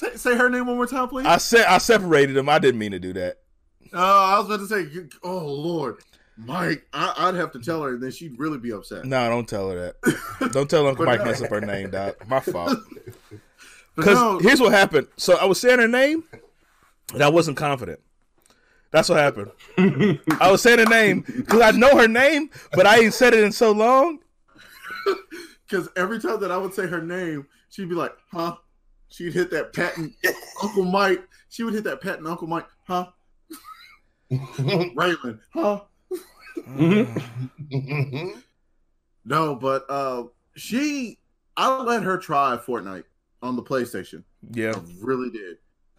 [0.00, 1.26] say, say her name one more time, please.
[1.26, 2.48] I said I separated them.
[2.48, 3.38] I didn't mean to do that.
[3.92, 5.98] Oh, I was about to say, oh Lord,
[6.36, 6.86] Mike.
[6.92, 9.04] I, I'd have to tell her, and then she'd really be upset.
[9.04, 10.50] No, don't tell her that.
[10.52, 12.28] Don't tell Uncle Mike mess up her name, Doc.
[12.28, 12.78] My fault.
[13.96, 15.08] Because no, here's what happened.
[15.16, 16.24] So I was saying her name,
[17.12, 18.00] and I wasn't confident.
[18.92, 19.50] That's what happened.
[20.40, 23.44] I was saying her name because I know her name, but I ain't said it
[23.44, 24.18] in so long.
[25.68, 28.56] because every time that I would say her name, she'd be like, "Huh?"
[29.10, 30.14] She'd hit that patent
[30.62, 31.22] Uncle Mike.
[31.48, 33.06] She would hit that patent Uncle Mike, huh?
[34.30, 35.80] Raylan, huh?
[39.24, 40.24] No, but uh,
[40.56, 41.18] she,
[41.56, 43.04] I let her try Fortnite
[43.42, 44.24] on the PlayStation.
[44.52, 44.72] Yeah.
[44.76, 45.58] I really did,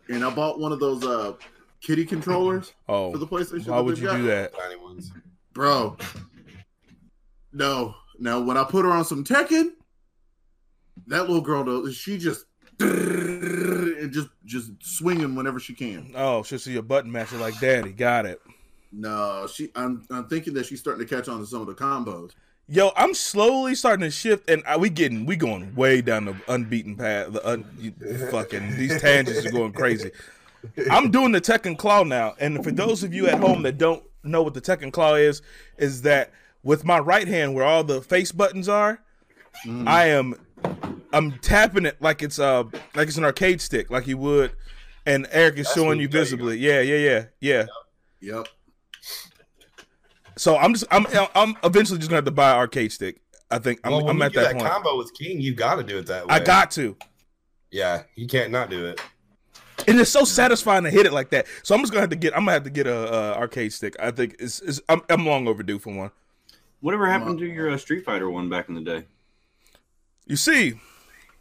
[0.09, 1.33] and I bought one of those uh
[1.81, 3.67] kitty controllers Oh, for the PlayStation.
[3.67, 4.17] why would you got.
[4.17, 4.53] do that?
[4.57, 5.11] Tiny ones.
[5.53, 5.97] bro?
[7.53, 9.71] No, now when I put her on some Tekken,
[11.07, 12.45] that little girl, though, she just
[12.81, 16.11] and just just swinging whenever she can.
[16.15, 17.91] Oh, she'll see a button masher like daddy.
[17.91, 18.41] Got it.
[18.91, 19.69] No, she.
[19.75, 22.31] I'm I'm thinking that she's starting to catch on to some of the combos.
[22.67, 26.95] Yo, I'm slowly starting to shift, and we getting we going way down the unbeaten
[26.95, 27.33] path.
[27.33, 27.63] The un,
[28.31, 30.11] fucking these tangents are going crazy.
[30.89, 34.03] I'm doing the Tekken Claw now, and for those of you at home that don't
[34.23, 35.41] know what the Tekken Claw is,
[35.77, 36.31] is that
[36.63, 39.01] with my right hand where all the face buttons are,
[39.65, 39.87] mm.
[39.87, 40.35] I am
[41.13, 42.63] I'm tapping it like it's uh
[42.95, 44.53] like it's an arcade stick, like you would,
[45.05, 46.57] and Eric is That's showing you you got, you visibly.
[46.57, 47.65] Yeah, yeah, yeah, yeah.
[48.21, 48.47] Yep.
[50.37, 53.21] So I'm just I'm I'm eventually just gonna have to buy an arcade stick.
[53.49, 54.71] I think I'm, well, when I'm you at do that that, point.
[54.71, 56.33] combo with King, you got to do it that way.
[56.33, 56.95] I got to.
[57.69, 59.01] Yeah, you can't not do it.
[59.87, 61.47] And it's so satisfying to hit it like that.
[61.63, 62.33] So I'm just gonna have to get.
[62.33, 63.95] I'm gonna have to get a, a arcade stick.
[63.99, 66.11] I think it's, it's I'm, I'm long overdue for one.
[66.79, 69.05] Whatever happened to your uh, Street Fighter one back in the day?
[70.25, 70.75] You see,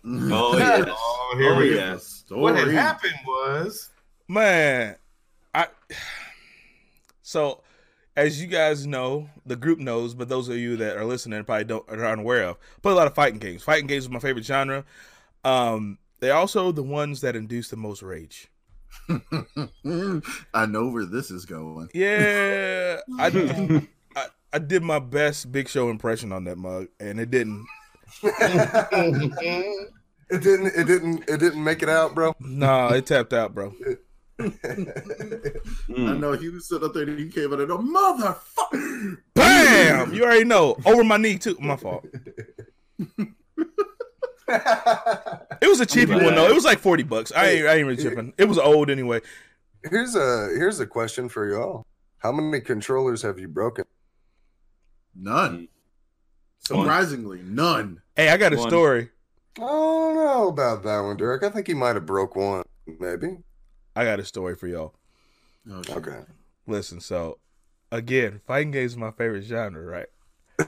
[0.05, 0.85] Oh yeah.
[0.89, 1.99] Oh, here Oh, we yeah.
[2.29, 2.39] go.
[2.39, 3.91] What had happened was
[4.29, 4.97] man,
[5.55, 5.67] I.
[7.23, 7.63] So,
[8.17, 11.65] as you guys know, the group knows, but those of you that are listening probably
[11.65, 12.57] don't are unaware of.
[12.83, 13.63] Play a lot of fighting games.
[13.63, 14.85] Fighting games is my favorite genre.
[15.45, 18.49] Um, they're also the ones that induce the most rage.
[20.55, 21.89] I know where this is going.
[21.95, 23.87] Yeah, I,
[24.17, 27.67] I I did my best Big Show impression on that mug, and it didn't.
[30.31, 30.67] It didn't.
[30.69, 31.29] It didn't.
[31.29, 32.35] It didn't make it out, bro.
[32.39, 33.73] Nah, it tapped out, bro.
[34.41, 34.47] I
[35.89, 39.19] know he was sitting up there and he came out and a motherfucker.
[39.35, 40.15] Bam!
[40.15, 40.77] You already know.
[40.87, 41.57] Over my knee too.
[41.61, 42.07] My fault.
[45.63, 46.49] It was a cheapy one though.
[46.49, 47.31] It was like forty bucks.
[47.31, 48.33] I ain't, I ain't really tripping.
[48.37, 49.21] It was old anyway.
[49.89, 51.87] here's a here's a question for y'all.
[52.19, 53.85] How many controllers have you broken?
[55.15, 55.69] None.
[56.61, 58.01] Surprisingly, none.
[58.17, 58.69] Hey, I got a One.
[58.69, 59.11] story.
[59.57, 61.43] I don't know about that one, Derek.
[61.43, 63.39] I think he might have broke one, maybe.
[63.97, 64.95] I got a story for y'all.
[65.71, 65.83] Oh.
[65.91, 66.21] Okay.
[66.67, 67.39] Listen, so
[67.91, 70.07] again, fighting games is my favorite genre, right?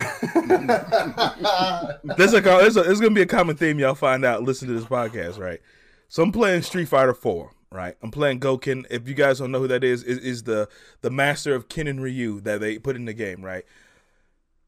[2.16, 4.42] There's a, there's a there's gonna be a common theme y'all find out.
[4.42, 5.60] Listen to this podcast, right?
[6.08, 7.94] So I'm playing Street Fighter Four, right?
[8.02, 8.86] I'm playing Gouken.
[8.90, 10.68] If you guys don't know who that is, is, is the
[11.02, 13.64] the master of Ken and Ryu that they put in the game, right?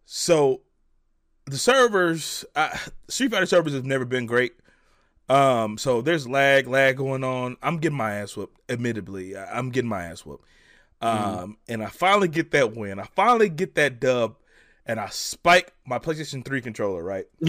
[0.04, 0.60] So
[1.46, 2.76] the servers, uh,
[3.09, 4.54] Street Fighter servers have never been great.
[5.28, 7.57] Um, so there's lag, lag going on.
[7.62, 8.61] I'm getting my ass whooped.
[8.70, 10.44] Admittedly, I- I'm getting my ass whooped.
[11.00, 12.98] Um, and I finally get that win.
[12.98, 14.37] I finally get that dub,
[14.87, 17.26] and I spike my PlayStation 3 controller, right?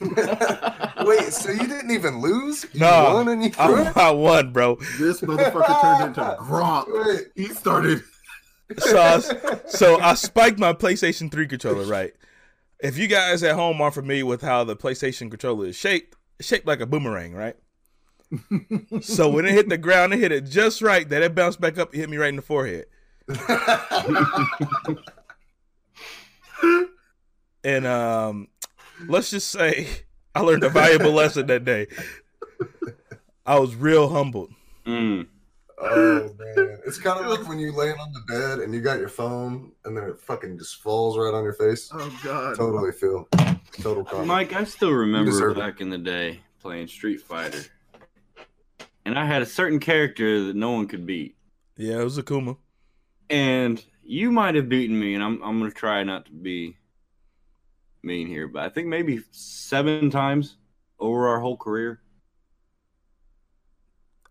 [0.00, 2.64] Wait, so you didn't even lose?
[2.72, 3.96] You No, won and you I, it?
[3.96, 4.76] I won, bro.
[4.98, 6.86] This motherfucker turned into Gronk.
[6.88, 7.28] Wait.
[7.34, 8.02] He started.
[8.78, 9.18] So I,
[9.68, 12.14] so I spiked my PlayStation 3 controller, right?
[12.82, 16.66] If you guys at home aren't familiar with how the PlayStation controller is shaped, shaped
[16.66, 17.56] like a boomerang, right?
[19.02, 21.78] so when it hit the ground, it hit it just right that it bounced back
[21.78, 22.86] up, it hit me right in the forehead.
[27.64, 28.48] and um,
[29.08, 29.88] let's just say
[30.34, 31.88] I learned a valuable lesson that day.
[33.44, 34.52] I was real humbled.
[34.86, 35.26] Mm.
[35.78, 38.98] Oh man, it's kind of like when you laying on the bed and you got
[38.98, 41.88] your phone and then it fucking just falls right on your face.
[41.94, 42.56] Oh god.
[42.56, 43.28] Totally feel.
[43.80, 44.26] Total karma.
[44.26, 45.60] Mike, I still remember deserve it.
[45.60, 47.62] back in the day playing Street Fighter,
[49.04, 51.36] and I had a certain character that no one could beat.
[51.76, 52.56] Yeah, it was Akuma.
[53.30, 56.76] And you might have beaten me, and I'm I'm gonna try not to be
[58.02, 60.56] mean here, but I think maybe seven times
[60.98, 62.00] over our whole career.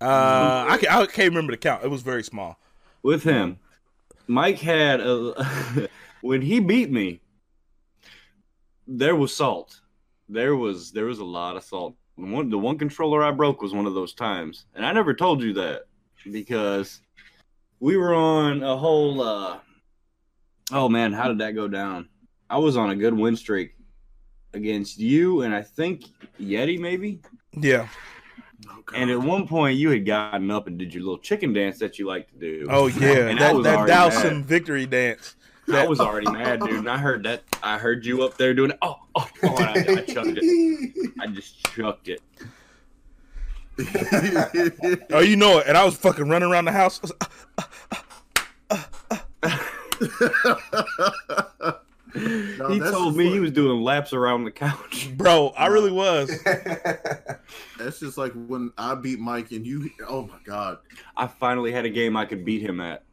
[0.02, 1.84] Uh, I, can, I can't remember the count.
[1.84, 2.58] It was very small.
[3.04, 3.60] with him.
[4.28, 5.90] Mike had a
[6.22, 7.22] when he beat me.
[8.88, 9.82] There was salt.
[10.28, 11.96] There was there was a lot of salt.
[12.16, 15.42] One the one controller I broke was one of those times, and I never told
[15.42, 15.84] you that
[16.32, 17.02] because
[17.80, 19.22] we were on a whole.
[19.22, 19.60] uh
[20.72, 22.10] Oh man, how did that go down?
[22.50, 23.76] I was on a good win streak
[24.54, 26.04] against you, and I think
[26.40, 27.22] Yeti maybe.
[27.54, 27.88] Yeah.
[28.70, 31.80] Oh, And at one point, you had gotten up and did your little chicken dance
[31.80, 32.68] that you like to do.
[32.70, 34.46] Oh yeah, And I that that Dowson mad.
[34.46, 35.36] victory dance.
[35.72, 36.72] I was already mad, dude.
[36.80, 37.44] And I heard that.
[37.62, 38.78] I heard you up there doing it.
[38.82, 41.14] Oh, oh, oh I, I chucked it.
[41.20, 42.22] I just chucked it.
[45.12, 45.68] Oh, you know it.
[45.68, 47.00] And I was fucking running around the house.
[52.15, 55.10] No, he told me like- he was doing laps around the couch.
[55.17, 56.32] Bro, I really was.
[57.78, 59.89] That's just like when I beat Mike and you.
[60.08, 60.80] Oh my god.
[61.15, 63.04] I finally had a game I could beat him at.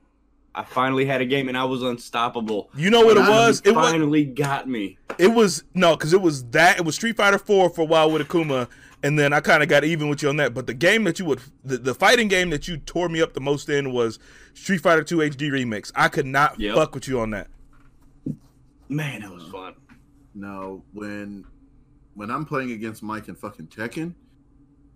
[0.55, 2.71] I finally had a game and I was unstoppable.
[2.75, 3.61] You know what it When I was?
[3.63, 4.97] He It was finally got me.
[5.19, 8.11] it was no, because it was that it was Street Fighter Four for a while
[8.11, 8.67] with Akuma,
[9.03, 10.55] and then I kind of got even with you on that.
[10.55, 13.35] But the game that you would the, the fighting game that you tore me up
[13.35, 14.19] the most in was
[14.55, 15.93] Street Fighter Two HD Remix.
[15.95, 16.75] I could not Yep.
[16.75, 17.49] fuck with you on that.
[18.89, 19.75] Man, it was fun.
[20.35, 21.45] No, when
[22.15, 24.15] when I'm playing against Mike and fucking Tekken,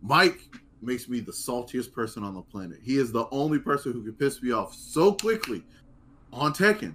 [0.02, 0.40] Mike
[0.82, 2.78] makes me the saltiest person on the planet.
[2.82, 5.62] He is the only person who can piss me off so quickly
[6.32, 6.94] on Tekken.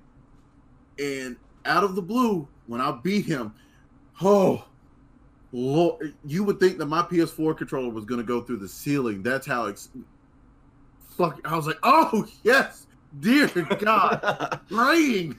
[0.98, 3.54] And out of the blue, when I beat him,
[4.22, 4.66] oh
[5.52, 9.22] Lord, you would think that my PS4 controller was gonna go through the ceiling.
[9.22, 9.90] That's how ex-
[11.18, 12.85] fuck I was like, oh yes,
[13.20, 15.38] dear God praying.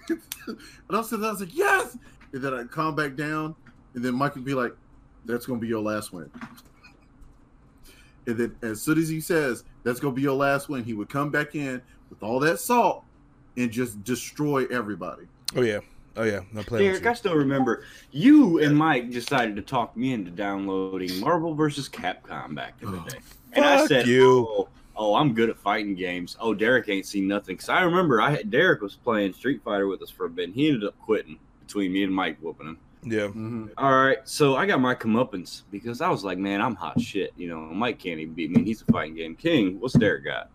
[0.48, 0.58] and
[0.90, 1.96] I said, I was like, yes.
[2.32, 3.54] And then I calm back down,
[3.94, 4.72] and then Mike would be like,
[5.24, 6.30] that's gonna be your last win.
[8.26, 11.08] And then as soon as he says that's gonna be your last win, he would
[11.08, 13.04] come back in with all that salt
[13.56, 15.24] and just destroy everybody.
[15.54, 15.80] Oh yeah,
[16.16, 16.40] oh yeah.
[16.52, 20.30] No playing with Derek, I still remember you and Mike decided to talk me into
[20.30, 23.18] downloading Marvel versus Capcom back in the oh, day.
[23.52, 24.46] And I said, you.
[24.48, 26.36] Oh, oh, I'm good at fighting games.
[26.40, 27.56] Oh, Derek ain't seen nothing.
[27.56, 30.46] Because I remember I had, Derek was playing Street Fighter with us for a bit.
[30.46, 32.78] And he ended up quitting between me and Mike whooping him.
[33.02, 33.28] Yeah.
[33.28, 33.66] Mm-hmm.
[33.78, 37.32] All right, so I got my comeuppance because I was like, man, I'm hot shit.
[37.36, 38.64] You know, Mike can't even beat me.
[38.64, 39.78] He's a fighting game king.
[39.78, 40.50] What's Derek got?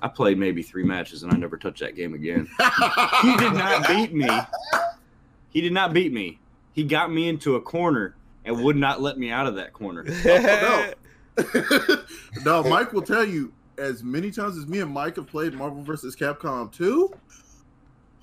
[0.00, 2.48] I played maybe three matches and I never touched that game again.
[3.22, 4.28] He did not beat me.
[5.50, 6.38] He did not beat me.
[6.72, 10.02] He got me into a corner and would not let me out of that corner.
[10.24, 10.92] no.
[12.44, 15.82] no, Mike will tell you as many times as me and Mike have played Marvel
[15.82, 16.14] vs.
[16.16, 17.12] Capcom 2.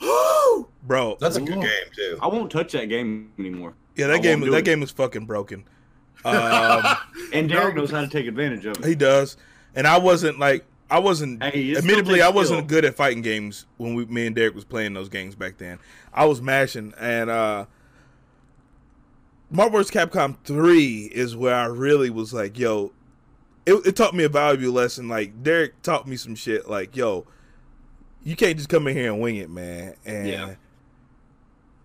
[0.01, 0.67] Woo!
[0.83, 1.61] Bro, That's a good Ooh.
[1.61, 2.17] game too.
[2.21, 3.73] I won't touch that game anymore.
[3.95, 4.65] yeah, that won't game that it.
[4.65, 5.63] game is fucking broken.
[6.23, 6.83] Um,
[7.33, 8.85] And Derek knows how to take advantage of it.
[8.85, 9.37] he does,
[9.75, 11.41] and I wasn't like I wasn't.
[11.41, 12.67] Hey, admittedly, I wasn't skill.
[12.67, 15.79] good at fighting games when we, me and Derek was playing those games back then.
[16.13, 17.65] I was mashing, and uh
[19.49, 19.89] Marvel vs.
[19.91, 22.91] Capcom Three is where I really was like, yo,
[23.65, 25.07] it, it taught me a valuable lesson.
[25.07, 26.69] Like Derek taught me some shit.
[26.69, 27.25] Like, yo,
[28.23, 29.95] you can't just come in here and wing it, man.
[30.05, 30.53] And Yeah.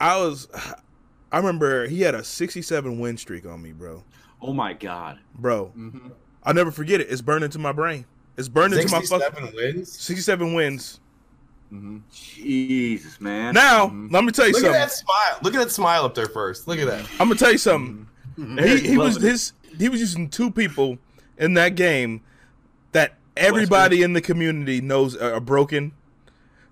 [0.01, 0.49] I was,
[1.33, 4.05] I remember he had a 67 win streak on me, bro.
[4.41, 5.19] Oh my god.
[5.35, 6.13] Bro, Mhm.
[6.45, 7.09] I'll never forget it.
[7.11, 8.05] It's burned into my brain.
[8.37, 9.93] It's burned into my fucking 67 wins.
[9.93, 11.01] 67 wins.
[11.73, 12.03] Mhm.
[12.13, 13.55] Jesus, man.
[13.55, 14.13] Now, Mhm.
[14.13, 14.81] let me tell you Look at something.
[14.81, 15.39] that smile.
[15.43, 16.69] Look at that smile up there first.
[16.69, 17.01] Look at that.
[17.19, 18.07] I'm gonna tell you something.
[18.39, 18.59] Mm-hmm.
[18.59, 19.23] He, he was it.
[19.23, 19.53] his.
[19.79, 20.99] He was using two people
[21.39, 22.21] in that game
[22.93, 25.93] that everybody in the community knows are are broken.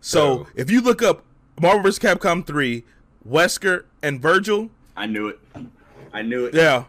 [0.01, 0.47] So Oh.
[0.55, 1.23] if you look up
[1.61, 1.99] Marvel vs.
[1.99, 2.85] Capcom 3,
[3.29, 4.71] Wesker and Vergil.
[4.97, 5.39] I knew it.
[6.13, 6.55] I knew it.
[6.55, 6.85] Yeah.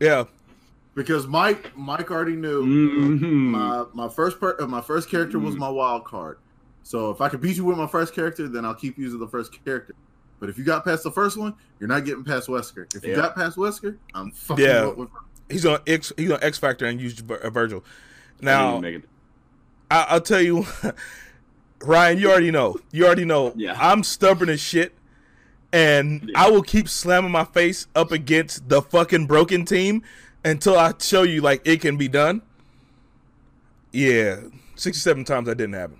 [0.00, 0.24] Yeah.
[0.94, 3.20] because Mike Mike already knew Mhm.
[3.50, 6.38] my my first per, my first character was my wild card.
[6.82, 9.26] So if I could beat you with my first character, then I'll keep using the
[9.28, 9.94] first character.
[10.40, 12.94] But if you got past the first one, you're not getting past Wesker.
[12.94, 13.16] If you Yeah.
[13.16, 14.86] got past Wesker, I'm fucking Yeah.
[14.86, 15.08] up with
[15.48, 17.82] He's on X he's on X Factor and Vir- uh, Vergil.
[18.40, 18.80] Now.
[19.90, 20.66] I, I'll tell you,
[21.82, 22.76] Ryan, you already know.
[22.90, 23.52] You already know.
[23.54, 23.76] Yeah.
[23.80, 24.92] I'm stubborn as shit,
[25.72, 26.42] and Yeah.
[26.44, 30.02] I will keep slamming my face up against the fucking broken team
[30.44, 32.42] until I show you like it can be done.
[33.92, 34.40] Yeah,
[34.74, 35.98] 67 times that didn't happen.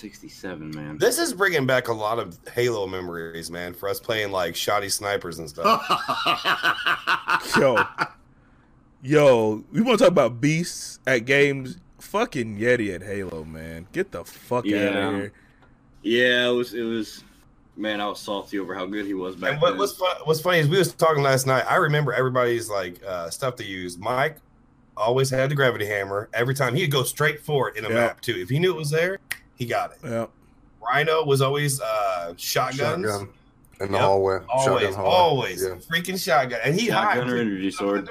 [0.00, 0.98] 67, man.
[0.98, 4.88] This is bringing back a lot of Halo memories, man, for us playing like shoddy
[4.88, 5.82] snipers and stuff.
[7.58, 7.82] Yo,
[9.02, 11.78] yo, we want to talk about beasts at games.
[11.98, 13.86] Fucking Yeti at Halo, man.
[13.92, 15.32] Get the fuck out of here.
[16.02, 16.74] Yeah, it was.
[16.74, 17.24] It was.
[17.78, 19.78] Man, I was salty over how good he was back And what, then.
[19.78, 21.64] what's fun, what's funny is we was talking last night.
[21.68, 23.98] I remember everybody's like uh, stuff to use.
[23.98, 24.36] Mike
[24.96, 26.30] always had the gravity hammer.
[26.32, 27.94] Every time he'd go straight for it in a Yeah.
[27.96, 28.36] map too.
[28.38, 29.18] If he knew it was there,
[29.56, 29.98] he got it.
[30.04, 30.26] Yeah.
[30.80, 33.06] Rhino was always uh, shotguns.
[33.06, 33.28] Shotgun
[33.80, 34.00] in the Yep.
[34.00, 34.38] hallway.
[34.48, 35.10] Always, Shotgun hallway.
[35.10, 35.68] always, Yeah.
[35.90, 38.08] freaking shotgun, and he Shotgun or energy sword.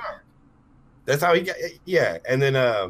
[1.05, 1.55] That's how he got.
[1.85, 2.89] Yeah, and then uh,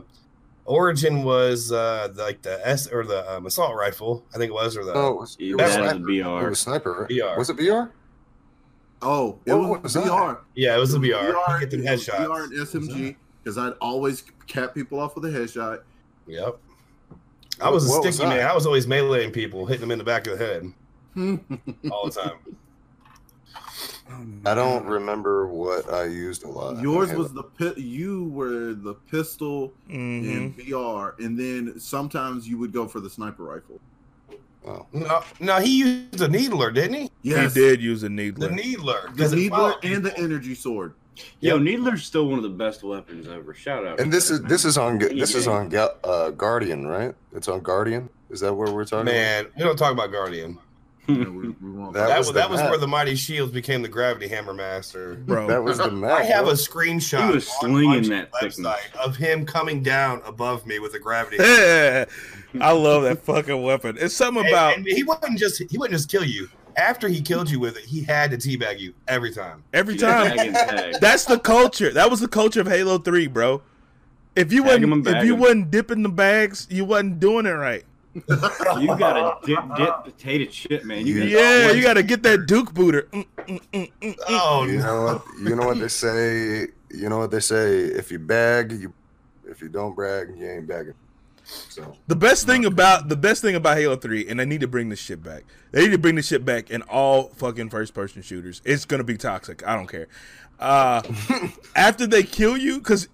[0.66, 4.76] Origin was uh, like the S or the um, assault rifle, I think it was,
[4.76, 6.00] or the No, it was, it was was, sniper.
[6.00, 6.46] BR.
[6.46, 6.92] It was sniper.
[7.02, 7.10] Right?
[7.10, 7.38] BR.
[7.38, 7.92] Was it BR?
[9.02, 10.40] oh, it What was, was that?
[10.56, 11.12] Yeah, it was the It
[11.48, 11.60] BR.
[11.60, 12.26] Get them it was headshots.
[12.26, 15.82] BR and SMG because I'd always cap people off with a headshot.
[16.28, 16.58] Yep.
[17.62, 18.48] I was a What was sticky man.
[18.48, 20.74] I was always meleeing people, hitting them in the back of the head
[21.92, 22.40] all the time.
[24.46, 26.82] I don't remember what I used a lot.
[26.82, 32.58] Yours was the pi- you were the pistol hmm in VR, and then sometimes you
[32.58, 33.80] would go for the sniper rifle.
[34.68, 34.86] oh.
[34.94, 37.12] No, no, he used a needler, didn't he?
[37.24, 38.50] Yes, He did use a needler.
[38.50, 38.96] The needler.
[39.08, 39.12] needler.
[39.16, 40.94] the 'cause it needler and the energy sword.
[41.40, 43.54] Yo, Needler's still one of the best weapons ever.
[43.54, 44.00] Shout out.
[44.00, 44.50] And this is man.
[44.50, 45.72] this is on this is on
[46.04, 47.14] uh, Guardian, right?
[47.34, 48.10] It's on Guardian.
[48.30, 49.06] Is that where we're talking?
[49.06, 50.58] Man, we don't talk about Guardian.
[51.08, 52.72] Yeah, we, we That That, was was, that was map.
[52.72, 55.14] where the Mighty Shields became the Gravity Hammer Master.
[55.14, 55.46] Bro.
[55.46, 56.18] That was the map.
[56.18, 60.80] I have a screenshot He was slinging that website of him coming down above me
[60.80, 61.38] with a gravity.
[61.38, 62.08] hammer.
[62.60, 63.98] I love that fucking weapon.
[64.00, 66.50] It's something And- about and he wouldn't just he wouldn't just kill you.
[66.78, 69.64] After he killed you with it, he had to teabag you every time.
[69.74, 70.36] every time.
[71.00, 71.92] That's the culture.
[71.92, 73.62] That was the culture of Halo Three, bro.
[74.36, 75.40] If you Tag 'em wasn't, if bag you 'em.
[75.40, 77.84] wasn't dipping the bags, you wasn't doing it right.
[78.16, 81.06] You gotta dip, dip potato chip, man.
[81.06, 83.04] You Yeah, gotta you got to get that Duke booter.
[83.14, 84.16] Mm, mm, mm, mm, mm.
[84.28, 84.84] Oh You no!
[84.86, 85.24] know what?
[85.42, 86.68] You know what they say.
[86.92, 87.84] You know what they say.
[87.86, 88.94] If you bag, you.
[89.48, 90.94] If you don't brag, you ain't bagging.
[91.46, 94.68] So The best thing about the best thing about Halo Three, and they need to
[94.68, 95.44] bring this shit back.
[95.72, 98.62] They need to bring this shit back in all fucking first person shooters.
[98.66, 99.66] It's gonna be toxic.
[99.68, 100.08] I don't care.
[100.60, 101.02] Uh,
[101.76, 103.08] after they kill you, because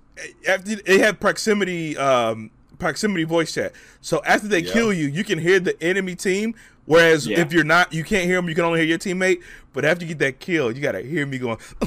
[0.47, 3.73] after they have proximity, um, proximity voice chat.
[4.01, 4.73] So after they Yeah.
[4.73, 6.55] kill you, you can hear the enemy team.
[6.85, 7.39] Whereas Yeah.
[7.39, 8.49] if you're not, you can't hear them.
[8.49, 9.41] You can only hear your teammate.
[9.73, 11.57] But after you get that kill, you gotta hear me going.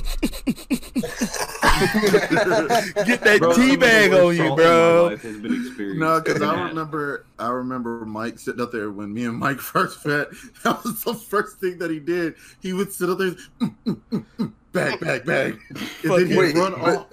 [3.05, 5.07] get that Bro, some of teabag on you, salt in my bro.
[5.11, 6.69] life has been experienced No, because in I that.
[6.69, 10.29] remember, I remember Mike sitting up there when me and Mike first met.
[10.63, 12.35] That was the first thing that he did.
[12.61, 13.31] He would sit up there,
[13.61, 15.79] mm, mm, mm, mm, bag, bag, bag, and
[16.13, 17.07] then he'd Wait, run but- off.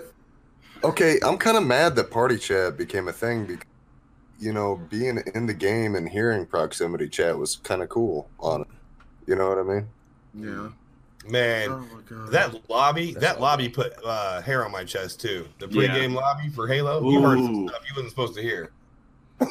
[0.83, 3.65] okay, I'm kind of mad that party chat became a thing because
[4.41, 8.61] you know being in the game and hearing proximity chat was kind of cool on
[8.61, 8.67] it.
[9.27, 9.87] You know what I mean?
[10.33, 10.69] Yeah.
[11.29, 12.31] Man, Oh my god.
[12.31, 13.43] that lobby, That's that all.
[13.43, 15.47] lobby put uh, hair on my chest too.
[15.59, 15.89] The Yeah.
[15.89, 18.71] pregame lobby for Halo, you heard some stuff you wasn't supposed to hear.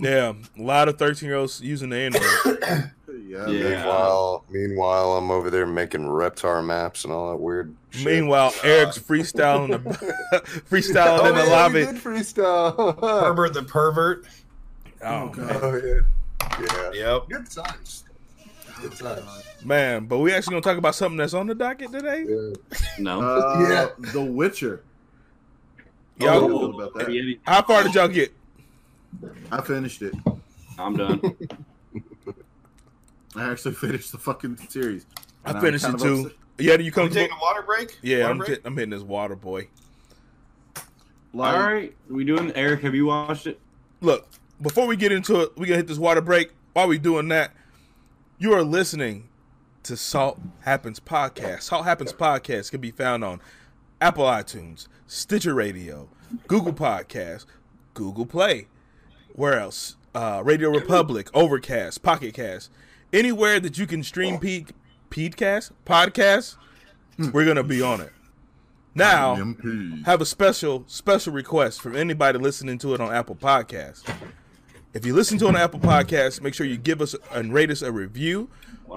[0.00, 2.90] Yeah, a lot of thirteen year olds using the N word.
[3.32, 3.46] yeah.
[3.48, 3.76] Yeah.
[3.76, 7.74] Meanwhile, meanwhile, I'm over there making Reptar maps and all that weird.
[7.90, 8.06] Shit.
[8.06, 9.78] Meanwhile, Eric's freestyling the
[10.70, 11.80] freestyling oh, in the yeah, lobby.
[11.80, 13.00] we did freestyle.
[13.22, 14.26] Herbert the pervert.
[15.02, 15.56] Oh God.
[15.62, 16.92] oh yeah, yeah.
[16.92, 17.28] Yep.
[17.28, 18.04] Good times.
[18.80, 19.24] Good times.
[19.64, 22.24] man, but we actually gonna talk about something that's on the docket today.
[22.28, 22.80] Yeah.
[22.98, 23.20] No.
[23.20, 24.10] Uh, Yeah.
[24.12, 24.82] The Witcher.
[26.18, 27.38] Y'all- How do you feel about that?
[27.46, 28.32] How far did y'all get?
[29.50, 30.14] I finished it.
[30.78, 31.20] I'm done.
[33.36, 35.06] I actually finished the fucking series.
[35.44, 36.20] I finished it too.
[36.26, 36.32] upset.
[36.58, 37.08] Yeah, do you We come?
[37.10, 37.98] taking a water break?
[38.02, 38.48] Yeah, Water I'm, break?
[38.50, 39.68] hit- I'm hitting this water boy.
[41.34, 42.52] Like, All right, we doing?
[42.54, 43.58] Eric, have you watched it?
[44.00, 44.28] Look,
[44.60, 46.50] before we get into it, we gonna hit this water break.
[46.74, 47.52] While we doing that,
[48.38, 49.28] you are listening
[49.84, 51.62] to Salt Happens Podcast.
[51.62, 53.40] Salt Happens Podcast can be found on
[54.00, 56.08] Apple iTunes, Stitcher Radio,
[56.48, 57.46] Google Podcast,
[57.94, 58.68] Google Play.
[59.34, 59.96] Where else?
[60.14, 62.70] Uh, RadioPublic, Overcast, Pocket Cast,
[63.12, 64.66] anywhere that you can stream P-
[65.10, 66.56] podcast podcasts,
[67.32, 68.12] we're gonna be on it.
[68.94, 70.04] Now, MP.
[70.04, 74.04] have a special special request from anybody listening to it on Apple Podcasts.
[74.94, 77.70] If you listen to it on Apple Podcasts, make sure you give us and rate
[77.70, 78.50] us a review.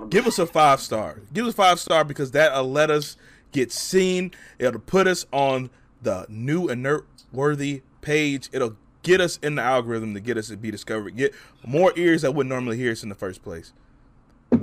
[0.09, 1.21] Give us a five star.
[1.33, 3.15] Give us a five star because that'll let us
[3.53, 4.31] get seen.
[4.59, 5.69] It'll put us on
[6.01, 8.49] the New and Noteworthy page.
[8.51, 11.15] It'll get us in the algorithm to get us to be discovered.
[11.15, 11.33] Get
[11.65, 13.71] more ears that wouldn't normally hear us in the first place.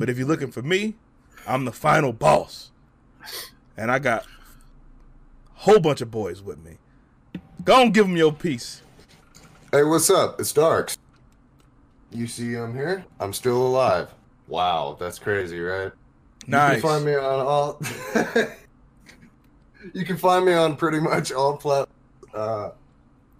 [0.02, 0.96] But if you're looking for me,
[1.46, 2.72] I'm the final boss.
[3.76, 6.78] And I got a whole bunch of boys with me.
[7.64, 8.82] Go and give them your piece.
[9.70, 10.40] Hey, what's up?
[10.40, 10.98] It's Darks.
[12.10, 13.04] You see I'm here?
[13.20, 14.12] I'm still alive.
[14.48, 15.92] Wow, that's crazy, right?
[16.48, 16.78] Nice.
[16.78, 17.80] You can find me on all.
[19.94, 21.88] you can find me on pretty much all plat.
[22.34, 22.70] Uh,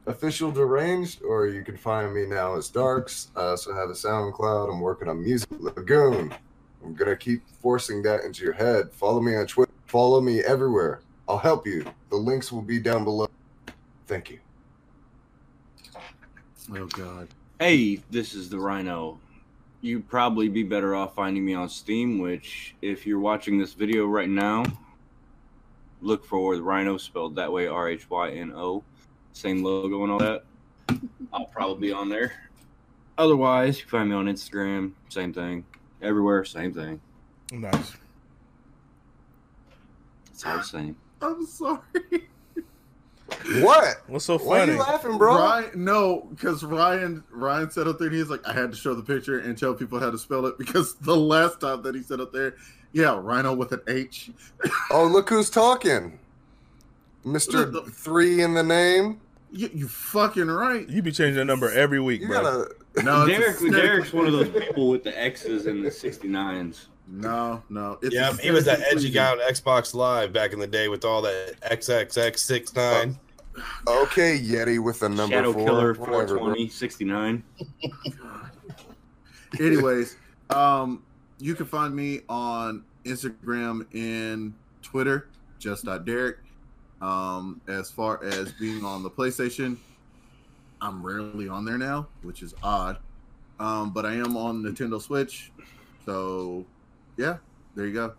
[0.06, 3.32] official deranged, or you can find me now as Darks.
[3.34, 4.72] I also have a SoundCloud.
[4.72, 6.32] I'm working on Music Lagoon.
[6.84, 8.92] I'm gonna keep forcing that into your head.
[8.92, 9.72] Follow me on Twitter.
[9.86, 11.00] Follow me everywhere.
[11.28, 11.84] I'll help you.
[12.10, 13.28] The links will be down below.
[14.06, 14.40] Thank you.
[16.74, 17.28] Oh God.
[17.58, 19.18] Hey, this is the Rhino.
[19.80, 24.06] You'd probably be better off finding me on Steam, which, if you're watching this video
[24.06, 24.64] right now,
[26.00, 28.84] look for the Rhino spelled that way R H Y N O.
[29.32, 30.44] Same logo and all that.
[31.32, 32.32] I'll probably be on there.
[33.18, 35.64] Otherwise, you can find me on Instagram, same thing.
[36.02, 37.00] Everywhere, same thing.
[37.52, 37.92] Nice.
[40.32, 40.96] It's all the same.
[41.22, 41.80] I'm sorry.
[43.60, 44.02] What?
[44.08, 44.48] What's so funny?
[44.48, 45.36] Why are you laughing, bro?
[45.36, 48.94] Ryan, no, because Ryan Ryan said up there, and he's like, I had to show
[48.94, 52.02] the picture and tell people how to spell it because the last time that he
[52.02, 52.56] said up there,
[52.92, 54.30] yeah, Rhino with an H.
[54.90, 56.18] Oh, look who's talking.
[57.24, 59.20] Mister Look, the- Three in the name.
[59.50, 60.88] You, you fucking right.
[60.88, 62.42] You be changing the number every week, You bro.
[62.42, 62.74] gotta.
[62.96, 66.86] No, Derek, aesthetically Derek's one of those people with the X's and the 69s.
[67.08, 67.98] No, no.
[68.02, 71.04] It's Yeah, he was that edgy guy on Xbox Live back in the day with
[71.04, 73.18] all that XXX69.
[73.86, 75.66] Okay, Yeti with the number Shadow four.
[75.66, 77.42] Killer Whatever, 420, 69.
[79.60, 80.16] Anyways,
[80.50, 81.02] um,
[81.38, 85.28] you can find me on Instagram and Twitter,
[85.58, 86.38] just Derek.
[87.02, 89.76] Um, as far as being on the PlayStation,
[90.82, 92.98] I'm rarely on there now, which is odd.
[93.60, 95.52] Um, but I am on Nintendo Switch,
[96.04, 96.66] so
[97.16, 97.36] yeah,
[97.76, 98.14] there you go.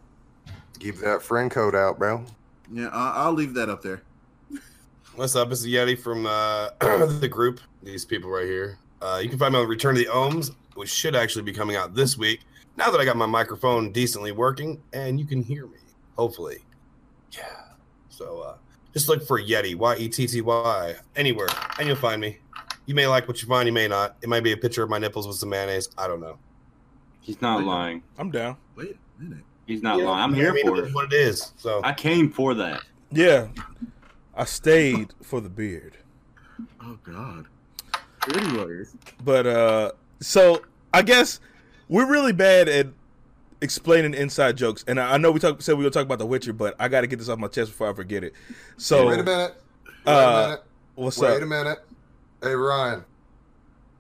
[0.80, 2.24] Keep that friend code out, bro.
[2.72, 4.02] Yeah, I- I'll leave that up there.
[5.16, 5.52] What's up?
[5.52, 6.70] It's Yeti from uh,
[7.20, 7.60] the group.
[7.84, 8.80] These people right here.
[9.02, 11.76] Uh, you can find me on Return of the Ohms, which should actually be coming
[11.76, 12.40] out this week.
[12.78, 15.78] Now that I got my microphone decently working and you can hear me,
[16.18, 16.60] hopefully.
[17.32, 17.44] Yeah.
[18.10, 18.56] So uh,
[18.94, 21.48] just look for Yeti, Y E T T Y, anywhere,
[21.78, 22.38] and you'll find me.
[22.86, 24.18] You may like what you find, you may not.
[24.22, 25.90] It might be a picture of my nipples with some mayonnaise.
[25.98, 26.38] I don't know.
[27.22, 28.04] He's not lying.
[28.18, 28.58] I'm down.
[28.76, 29.44] Wait a minute.
[29.66, 30.24] He's not Yeah, lying.
[30.24, 30.94] I'm here for it.
[30.94, 31.54] What it is.
[31.56, 32.82] So I came for that.
[33.12, 33.48] Yeah.
[34.36, 35.98] I stayed for the beard.
[36.82, 37.46] Oh God.
[38.34, 40.64] Anyways, But uh so
[40.94, 41.40] I guess
[41.88, 42.88] we're really bad at
[43.62, 44.84] explaining inside jokes.
[44.88, 46.76] And I I know we talk said we were gonna talk about the Witcher, but
[46.80, 48.34] I gotta get this off my chest before I forget it.
[48.76, 49.56] So Wait a minute.
[50.06, 50.64] Wait uh, a minute.
[50.96, 51.34] what's Wait up?
[51.36, 51.80] Wait a minute.
[52.44, 53.06] Hey, Ryan,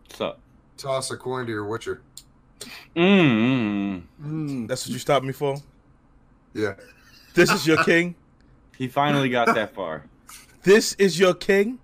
[0.06, 0.39] What's up?
[0.76, 2.02] toss a coin to your Witcher.
[2.94, 5.56] Mm, mm, That's what you stopped me for?
[6.54, 6.74] Yeah.
[7.36, 8.16] This is your king?
[8.78, 10.04] he finally got that far.
[10.64, 11.80] This is your king?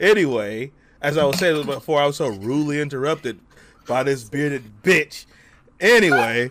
[0.00, 3.38] anyway, as I was saying before, I was so rudely interrupted
[3.86, 5.26] by this bearded bitch.
[5.78, 6.50] Anyway,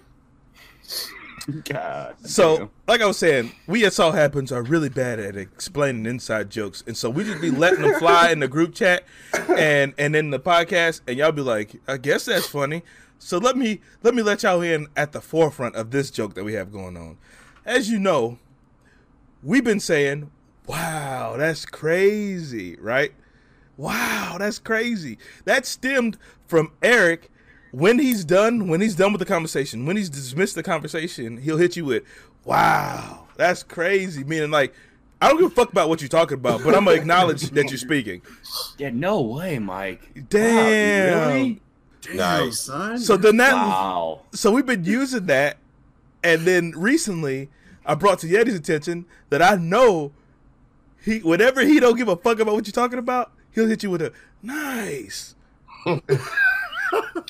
[1.63, 2.15] God.
[2.23, 6.49] so like I was saying, we at Salt Happens are really bad at explaining inside
[6.49, 9.03] jokes, and so we just be letting them fly in the group chat
[9.57, 12.83] and and in the podcast, and y'all be like, I guess that's funny.
[13.19, 16.43] So let me let me let y'all in at the forefront of this joke that
[16.43, 17.17] we have going on.
[17.65, 18.39] As you know,
[19.43, 20.31] we've been saying,
[20.67, 23.13] "Wow, that's crazy," right?
[23.77, 25.17] Wow, that's crazy.
[25.45, 26.17] That stemmed
[26.47, 27.29] from Eric.
[27.76, 31.57] When he's done, when he's done with the conversation, when he's dismissed the conversation, he'll
[31.57, 32.03] hit you with,
[32.45, 34.73] "Wow, that's crazy." Meaning, like,
[35.21, 37.69] I don't give a fuck about what you're talking about, but I'm gonna acknowledge that
[37.69, 38.21] you're speaking.
[38.78, 40.09] Yeah, no way, Mike.
[40.30, 41.17] Damn.
[41.19, 41.61] Wow, really?
[42.01, 42.59] damn, Nice.
[42.61, 42.97] son.
[42.99, 44.21] So then that, Wow.
[44.32, 45.57] so we've been using that,
[46.23, 47.49] and then recently
[47.86, 50.13] I brought to Yeti's attention that I know
[51.03, 53.89] he, whenever he don't give a fuck about what you're talking about, he'll hit you
[53.91, 55.36] with a nice.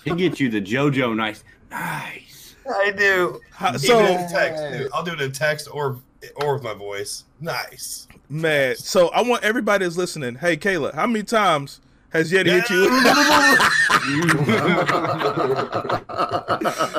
[0.04, 1.44] He gets you the JoJo nice.
[1.72, 2.56] Nice.
[2.70, 3.40] I do.
[3.52, 4.90] How- So in text, dude.
[4.94, 5.98] I'll do it in text or
[6.38, 7.24] or with my voice.
[7.40, 8.08] Nice.
[8.30, 10.36] man, so I want everybody that's listening.
[10.36, 12.90] Hey, Kayla, how many times Has Yeti hit you?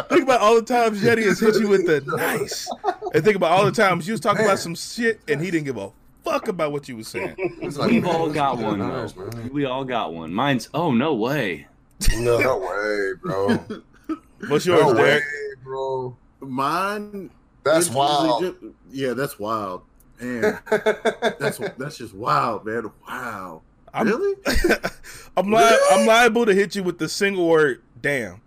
[0.08, 2.68] think about all the times Yeti has hit you with the nice,
[3.14, 5.64] and think about all the times you was talking about some shit and he didn't
[5.64, 5.90] give a
[6.24, 7.34] fuck about what you was saying.
[7.62, 9.14] Like, We've all got one Nice,
[9.50, 10.32] We all got one.
[10.32, 11.66] Mine's oh no way.
[12.18, 12.38] No.
[12.38, 14.18] No way, bro.
[14.48, 15.20] What's yours, No way,
[15.64, 16.16] bro.
[16.40, 17.30] Mine.
[17.64, 18.42] That's wild.
[18.42, 19.82] usually ju- yeah, that's wild.
[20.20, 20.58] Man,
[21.38, 22.90] that's that's just wild, man.
[23.08, 23.62] Wow.
[23.92, 24.34] I'm- really?
[25.36, 28.40] I'm li- I'm liable to hit you with the single word "damn."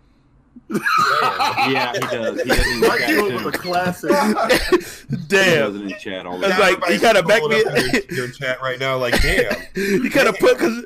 [0.72, 2.41] Yeah, he does.
[2.41, 3.58] He does in Mike chat came up with a too.
[3.58, 4.12] classic.
[5.10, 5.74] He Damn.
[5.74, 6.60] does it in chat all the time.
[6.80, 7.66] like- he kind of back me- in
[8.10, 9.52] your, your chat right now, like, damn.
[9.76, 10.86] You kind of put because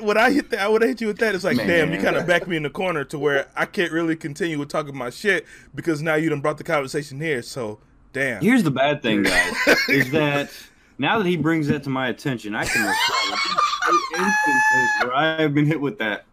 [0.00, 1.34] when I hit that, I would hit you with that.
[1.34, 1.66] It's like, Man.
[1.66, 4.58] damn, you kind of back me in the corner to where I can't really continue
[4.58, 5.44] with talking my shit
[5.74, 7.42] because now you done brought the conversation here.
[7.42, 7.80] So,
[8.12, 8.40] damn.
[8.42, 9.54] Here's the bad thing, guys,
[9.88, 10.50] is that
[10.98, 15.42] now that he brings that to my attention, I can recall like, instances where I
[15.42, 16.24] have been hit with that.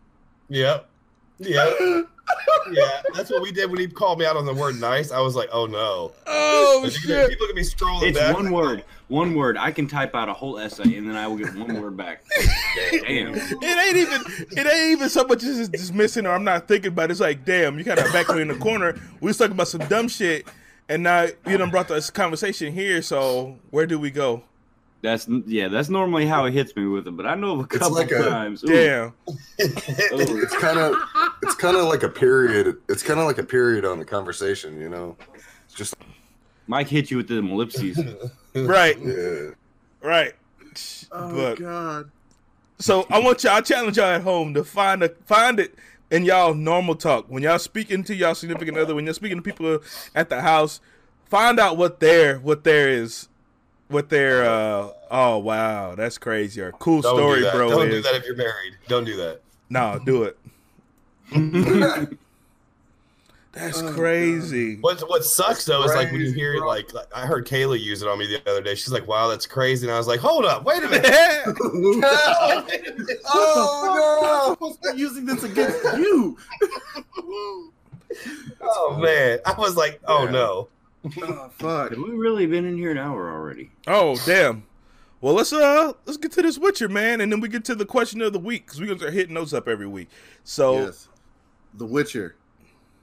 [0.49, 0.87] Yep.
[1.39, 2.01] Yeah.
[2.71, 3.01] Yeah.
[3.15, 5.11] That's what we did when he called me out on the word nice.
[5.11, 6.13] I was like, oh no.
[6.27, 7.29] oh But you shit!
[7.29, 8.33] People look at me scrolling It's back.
[8.35, 8.83] one word.
[9.09, 9.57] One word.
[9.57, 12.23] I can type out a whole essay and then I will get one word back.
[12.91, 13.35] Damn.
[13.35, 14.21] It ain't even
[14.57, 17.11] it ain't even so much as dismissing or I'm not thinking about it.
[17.11, 18.97] It's like, damn, you kind of back me in the corner.
[19.19, 20.47] We was talking about some dumb shit,
[20.87, 23.01] and now you done brought this conversation here.
[23.01, 24.43] So where do we go?
[25.01, 25.67] That's yeah.
[25.67, 27.95] That's normally how he hits me with them, But I know of a It's couple
[27.95, 28.63] like a- times.
[28.63, 29.13] Ooh, Damn.
[29.57, 30.95] it's kind of
[31.43, 32.77] it's kind of like a period.
[32.87, 35.17] It's kind of like a period on a conversation, you know.
[35.65, 35.95] It's just
[36.67, 37.99] Mike hit you with the ellipses.
[38.53, 38.97] Right.
[38.99, 39.51] yeah.
[40.01, 40.33] Right.
[41.11, 42.11] Oh But God.
[42.79, 45.73] So I want y'all, I challenge y'all at home to find a find it
[46.11, 49.41] in y'all normal talk when y'all speaking to y'all significant other, when you're speaking to
[49.41, 49.79] people
[50.13, 50.81] at the house,
[51.29, 53.29] find out what their what there is,
[53.91, 57.69] what their uh oh wow that's crazy or cool Don't story, do bro.
[57.69, 58.73] Don't is do that if you're married.
[58.87, 59.41] Don't do that.
[59.69, 60.37] no, do it.
[63.53, 64.77] That's Oh, crazy.
[64.79, 66.67] What what sucks though is like when you hear it, bro.
[66.69, 68.75] like like, I heard Kayla use it on me the other day.
[68.75, 71.05] She's like, "Wow, that's crazy," and I was like, "Hold up, wait a minute."
[73.25, 76.37] oh I'm supposed to be using this against you.
[78.61, 80.31] oh man, I was like, "Oh Yeah.
[80.31, 80.67] no."
[81.05, 81.89] Oh fuck.
[81.91, 83.71] Have we really been in here an hour already?
[83.87, 84.63] Oh damn.
[85.19, 87.85] Well, let's uh let's get to this Witcher man, and then we get to the
[87.85, 90.09] question of the week because we're gonna start hitting those up every week.
[90.43, 91.07] So Yes.
[91.75, 92.35] The Witcher.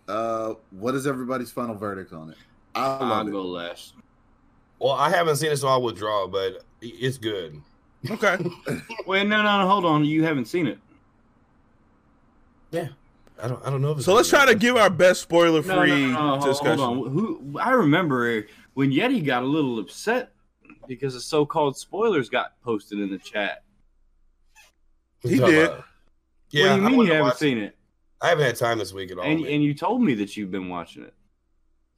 [0.07, 2.37] Uh, what is everybody's final verdict on it?
[2.75, 3.31] I I'll love it.
[3.31, 3.95] go last.
[4.79, 6.27] Well, I haven't seen it, so I'll withdraw.
[6.27, 7.61] But it's good.
[8.11, 8.37] okay.
[9.07, 10.05] Wait, no, no, no, hold on.
[10.05, 10.79] You haven't seen it.
[13.43, 13.65] I don't.
[13.67, 13.93] I don't know.
[13.93, 16.47] If it's So let's try to give our best spoiler No, no, free no, no,
[16.47, 16.79] discussion.
[16.79, 17.13] Hold on.
[17.13, 17.59] Who?
[17.61, 20.33] I remember when Yeti got a little upset
[20.87, 23.63] because the so-called spoilers got posted in the chat.
[25.23, 25.41] He did.
[25.41, 25.77] about?
[25.79, 25.85] what
[26.51, 27.77] Yeah, do you I mean you haven't seen it?
[28.21, 29.25] I haven't had time this week at all.
[29.25, 31.15] And and you told me that you've been watching it.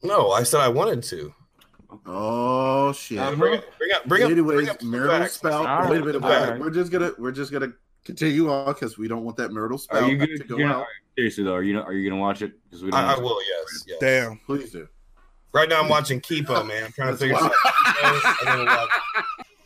[0.02, 1.34] no, I said I wanted to.
[2.06, 3.18] Oh shit.
[3.18, 3.34] Uh-huh.
[3.36, 3.64] Bring it.
[3.78, 4.04] Bring up.
[4.06, 4.30] Bring up.
[4.30, 5.66] Anyways, bring up some marital spout.
[5.66, 6.04] All wait a right, minute.
[6.04, 6.50] wait a minute.
[6.50, 6.60] right.
[6.60, 7.72] We're just gonna we're just gonna
[8.04, 10.38] continue on because we don't want that marital Are you to gonna?
[10.48, 10.78] go You're out.
[10.78, 10.86] not,
[11.16, 12.52] seriously though, are you are you gonna watch it?
[12.64, 13.00] Because we don't.
[13.00, 13.38] I, I will.
[13.42, 13.84] Yes.
[13.86, 13.98] yes.
[14.00, 14.38] Damn.
[14.46, 14.88] Please do.
[15.52, 16.84] Right now, I'm watching Kipo, man.
[16.84, 17.50] I'm trying to figure out.
[18.46, 18.88] I'm watch-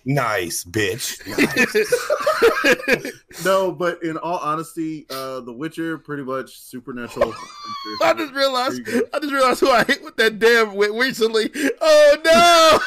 [0.07, 1.18] Nice, bitch.
[3.45, 7.35] No, but in all honesty, uh, The Witcher pretty much supernatural.
[8.03, 9.09] I just realized There you go.
[9.12, 11.51] I just realized who I hit with that damn with recently.
[11.80, 12.78] Oh no!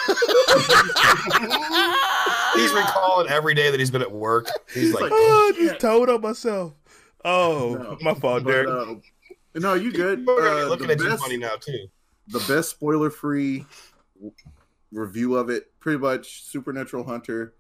[2.57, 4.47] He's recalling every day that he's been at work.
[4.73, 6.73] He's like, oh, I just told on myself.
[7.25, 7.97] Oh, No.
[8.01, 8.67] my fault, But, Derek.
[8.69, 8.95] uh,
[9.55, 10.19] no, you good.
[10.19, 11.87] People are gonna Uh, looking the at you best- funny now too.
[12.27, 13.65] the best spoiler free
[14.91, 17.53] review of it pretty much supernatural hunter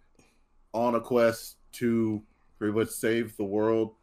[0.73, 2.21] on a quest to
[2.57, 3.93] pretty much save the world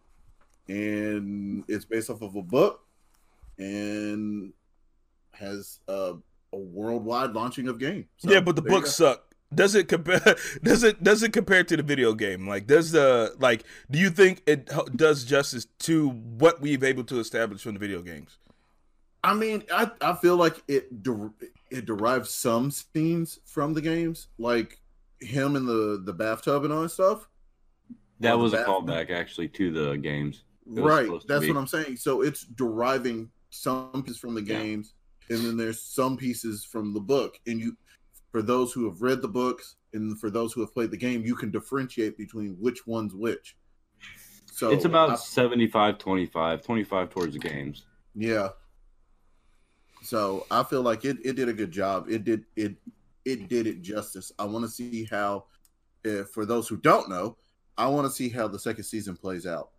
[0.68, 2.82] and it's based off of a book
[3.59, 4.53] and
[5.32, 6.14] has a,
[6.53, 9.34] a worldwide launching of game So, yeah, but the there you books suck.
[9.53, 10.20] Does it compare?
[10.62, 12.47] Does it does it compare to the video game?
[12.49, 13.64] Like, does the like?
[13.90, 18.03] Do you think it does justice to what we've able to establish from the video
[18.03, 18.38] games?
[19.22, 21.30] I mean, I, I feel like it der-
[21.70, 24.80] it derives some scenes from the games, like
[25.20, 27.28] him in the the bathtub and all that stuff.
[28.20, 28.86] that was a bathroom.
[28.86, 30.45] callback actually to the games.
[30.66, 31.97] Right, that's what I'm saying.
[31.97, 34.59] So it's deriving some pieces from the Yeah.
[34.61, 34.95] games,
[35.30, 37.38] and then there's some pieces from the book.
[37.47, 37.76] And you,
[38.35, 41.24] for those who have read the books, and for those who have played the game,
[41.24, 43.57] you can differentiate between which one's which.
[44.47, 48.49] So it's about I- 75 25 25 towards the games Yeah.
[50.03, 52.07] So I feel like it, it did a good job.
[52.11, 52.74] It did it
[53.24, 54.32] it did it justice.
[54.37, 55.45] I want to see how
[56.05, 57.37] uh, for those who don't know,
[57.78, 59.70] I want to see how the second season plays out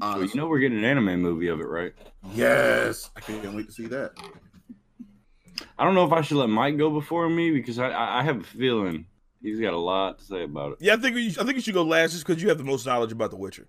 [0.00, 1.94] Well, you know we're getting an anime movie of it, right?
[2.34, 4.18] Yes, I can't wait to see that.
[5.78, 8.22] I don't know if I should let Mike go before me because I, I I
[8.22, 9.06] have a feeling
[9.42, 10.78] he's got a lot to say about it.
[10.80, 12.64] Yeah, I think you, I think you should go last just because you have the
[12.64, 13.68] most knowledge about The Witcher.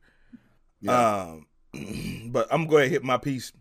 [0.82, 1.34] Yeah.
[1.34, 1.48] Um,
[2.32, 3.52] but I'm going to hit my piece.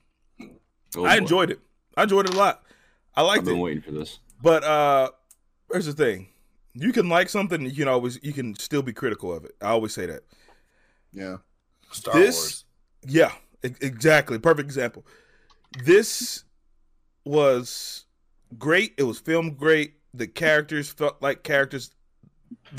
[0.96, 1.22] Oh, I boy.
[1.22, 1.60] enjoyed it.
[1.96, 2.62] I enjoyed it a lot.
[3.14, 3.40] I liked it.
[3.40, 3.62] I've been it.
[3.62, 4.18] waiting for this.
[4.42, 5.10] But uh,
[5.72, 6.28] here's the thing:
[6.74, 9.52] you can like something, you can always you can still be critical of it.
[9.60, 10.22] I always say that.
[11.12, 11.38] yeah.
[11.90, 12.64] Star This- Wars.
[13.06, 13.32] Yeah,
[13.64, 14.38] e- exactly.
[14.38, 15.06] Perfect example.
[15.84, 16.44] This
[17.24, 18.04] was
[18.56, 18.94] great.
[18.96, 19.94] It was filmed great.
[20.14, 21.90] The characters felt like characters,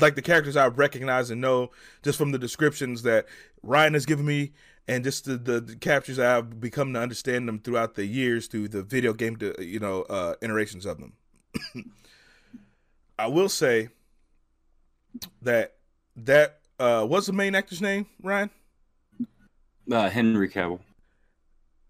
[0.00, 1.70] like the characters I recognize and know
[2.02, 3.26] just from the descriptions that
[3.62, 4.52] Ryan has given me,
[4.88, 8.68] and just the, the, the captures I've become to understand them throughout the years through
[8.68, 11.12] the video game, to, you know, uh, iterations of them.
[13.18, 13.90] I will say
[15.42, 15.74] that
[16.16, 18.50] that uh, what's the main actor's name, Ryan?
[19.90, 20.80] Uh, Henry Cavill.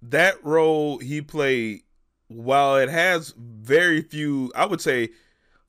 [0.03, 1.83] that role he played,
[2.31, 5.11] while it has very few, I would say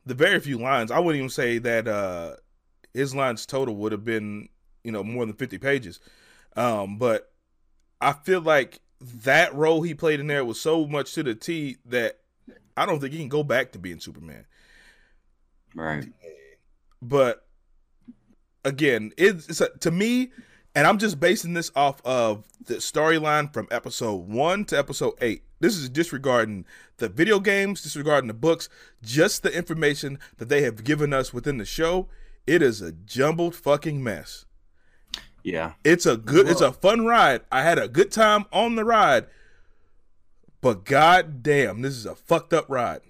[0.06, 0.92] the very few lines.
[0.92, 2.36] I wouldn't even say that uh
[2.94, 4.48] his lines total would have been,
[4.84, 6.00] you know, more than fifty pages.
[6.56, 7.32] Um, but
[8.00, 8.80] I feel like
[9.24, 12.20] that role he played in there was so much to the T that
[12.78, 14.46] I don't think he can go back to being Superman.
[15.74, 16.06] Right.
[17.02, 17.46] But
[18.64, 20.32] again, it's, it's a, to me,
[20.76, 25.44] and I'm just basing this off of the storyline from episode one to episode eight.
[25.60, 26.66] This is disregarding
[26.98, 28.70] the video games, disregarding the books,
[29.04, 32.08] just the information that they have given us within the show.
[32.48, 34.46] It is a jumbled fucking mess.
[35.44, 35.74] Yeah.
[35.84, 37.42] It's a good, it's a fun ride.
[37.52, 39.26] I had a good time on the ride,
[40.62, 43.02] but god damn, this is a fucked up ride.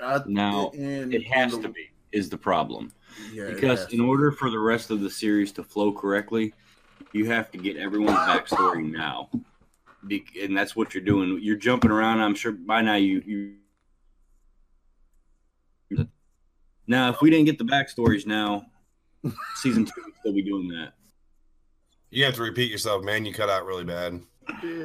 [0.00, 2.90] I, Now, and- It has to be is the problem
[3.32, 6.54] Yeah, because in order for the rest of the series to flow correctly,
[7.12, 9.28] you have to get everyone's backstory now,
[10.06, 11.38] Be- and that's what you're doing.
[11.42, 12.20] You're jumping around.
[12.20, 13.54] I'm sure by now you you.
[16.86, 18.64] Now, if we didn't get the backstories now,
[19.56, 20.94] season two would still be doing that.
[22.10, 23.26] You have to repeat yourself, man.
[23.26, 24.22] You cut out really bad.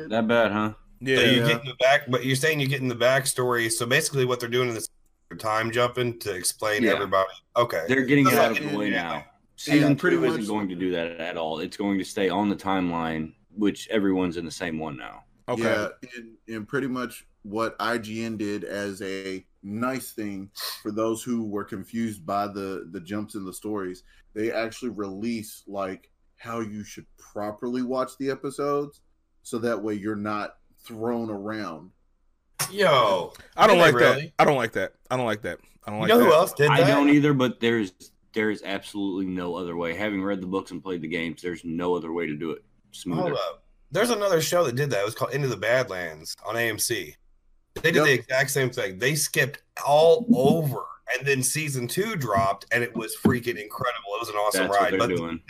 [0.09, 0.73] That bad, huh?
[0.99, 1.47] Yeah, So you Yeah.
[1.47, 3.71] get in the back, but you're saying you get in the backstory.
[3.71, 4.89] So basically, what they're doing is
[5.29, 6.91] they're time jumping to explain Yeah.
[6.91, 7.29] everybody.
[7.55, 9.03] Okay, They're getting it out like- of the way yeah.
[9.03, 9.25] now.
[9.63, 11.59] Season And pretty two isn't going to do that at all.
[11.59, 15.23] It's going to stay on the timeline, which everyone's in the same one now.
[15.47, 15.63] okay.
[15.63, 15.87] Yeah,
[16.17, 20.49] and, and pretty much what IGN did as a nice thing
[20.81, 24.03] for those who were confused by the the jumps in the stories,
[24.33, 28.99] they actually release like how you should properly watch the episodes,
[29.43, 31.89] so that way you're not thrown around.
[32.69, 34.31] yo, I don't Did they like that.
[34.39, 34.91] I don't like that.
[35.09, 35.59] I don't like that.
[35.87, 36.09] I don't like.
[36.09, 36.35] you like know that.
[36.35, 36.81] who else did That?
[36.81, 37.93] I don't either, but there's
[38.33, 39.93] there is absolutely no other way.
[39.95, 42.63] Having read the books and played the games, there's no other way to do it
[42.91, 43.21] smoother.
[43.21, 43.63] Hold up.
[43.91, 45.01] There's another show that did that.
[45.01, 47.15] It was called Into the Badlands on AMC.
[47.75, 48.05] They did Yep.
[48.05, 48.97] the exact same thing.
[48.99, 50.83] They skipped all over,
[51.17, 54.09] and then season two dropped, and it was freaking incredible.
[54.15, 54.91] It was an awesome That's what ride.
[54.93, 55.41] they're But doing.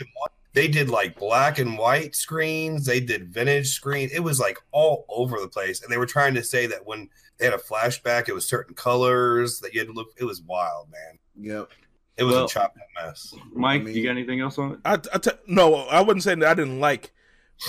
[0.52, 2.84] they did like black and white screens.
[2.86, 4.10] They did vintage screen.
[4.12, 7.08] It was like all over the place, and they were trying to say that when
[7.38, 10.08] they had a flashback, it was certain colors that you had to look.
[10.18, 11.18] It was wild, man.
[11.40, 11.70] Yep.
[12.16, 13.34] It was Well- a chopped mess.
[13.52, 14.78] Mike, I mean- you got anything else on it?
[14.84, 17.12] I, I t- no, I wasn't saying that I didn't like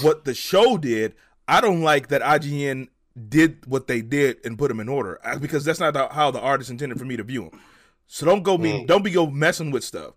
[0.02, 1.16] what the show did.
[1.48, 2.88] I don't like that IGN
[3.30, 6.40] did what they did and put them in order because that's not the, how the
[6.40, 7.60] artist intended for me to view them.
[8.08, 8.88] So don't go me, Mm.
[8.88, 10.14] don't be go messing with stuff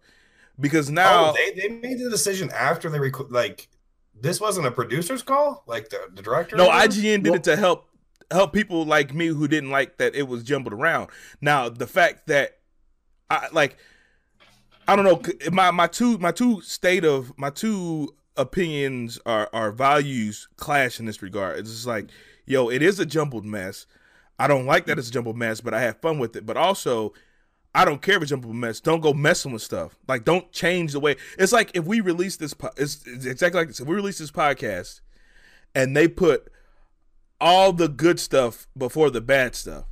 [0.59, 3.69] because now oh, they, they made the decision after they rec- like
[4.21, 6.57] this wasn't a producer's call, like the, the director.
[6.57, 6.91] no did?
[6.91, 7.89] IGN did it to help
[8.31, 11.09] help people like me who didn't like that it was jumbled around.
[11.41, 12.59] Now the fact that
[13.31, 13.77] I like
[14.89, 19.71] I don't know my my two my two state of my two opinions are are
[19.71, 21.59] values clash in this regard.
[21.59, 22.11] It's just like
[22.47, 23.87] yo, it is a jumbled mess.
[24.39, 26.47] I don't like that it's a jumbled mess, but I have fun with it.
[26.47, 27.13] But also,
[27.75, 28.81] I don't care if it's a jumbled mess.
[28.81, 29.95] Don't go messing with stuff.
[30.09, 31.17] Like don't change the way.
[31.39, 32.55] It's like if we release this.
[32.55, 33.81] po- It's, it's exactly like this.
[33.81, 35.01] If we release this podcast,
[35.75, 36.51] and they put
[37.41, 39.85] all the good stuff before the bad stuff.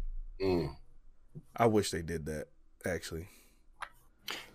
[0.42, 0.74] Mm.
[1.56, 2.46] I wish they did that.
[2.84, 3.28] Actually,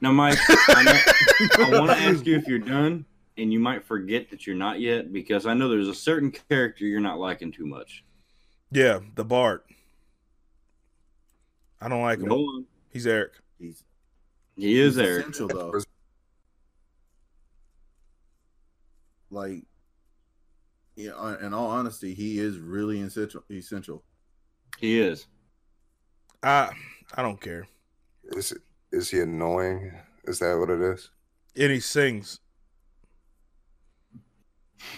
[0.02, 1.02] Now, Mike, I,
[1.60, 3.06] I want to ask you if you're done,
[3.38, 6.86] and you might forget that you're not yet because I know there's a certain character
[6.86, 8.04] you're not liking too much.
[8.72, 9.66] yeah, the Bart.
[11.80, 12.28] I don't like him.
[12.30, 12.64] Go.
[12.92, 13.34] He's Eric.
[13.60, 13.84] He's,
[14.56, 15.20] He is he's there.
[15.20, 15.74] essential though.
[19.30, 19.64] Like,
[20.96, 23.44] yeah, uh, in all honesty, he is really essential.
[23.50, 24.04] Essential.
[24.80, 25.28] He is.
[26.44, 26.70] I
[27.16, 27.68] I don't care.
[28.36, 28.54] Is
[28.92, 29.92] is he annoying?
[30.26, 31.10] Is that what it is?
[31.56, 32.40] And he sings.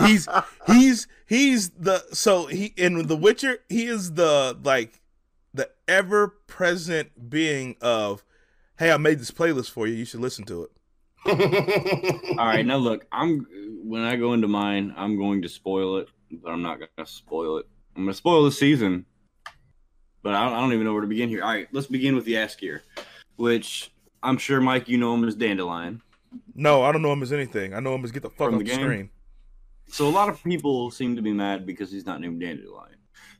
[0.00, 0.28] he's
[0.66, 5.00] he's he's the so he in The Witcher he is the like
[5.54, 8.24] the ever present being of
[8.78, 10.70] hey I made this playlist for you you should listen to it.
[12.38, 13.46] All right, now look, I'm
[13.84, 17.58] when I go into mine, I'm going to spoil it, but I'm not gonna spoil
[17.58, 17.66] it.
[17.96, 19.06] I'm gonna spoil the season,
[20.26, 21.44] but I don't, I don't even know where to begin here.
[21.44, 22.80] All right, let's begin with the Jaskier,
[23.36, 23.92] which
[24.24, 26.02] I'm sure Mike, you know him as Dandelion.
[26.52, 27.74] No, I don't know him as anything.
[27.74, 29.10] I know him as get the fuck From the the, screen.
[29.86, 32.96] So a lot of people seem to be mad because he's not named Dandelion.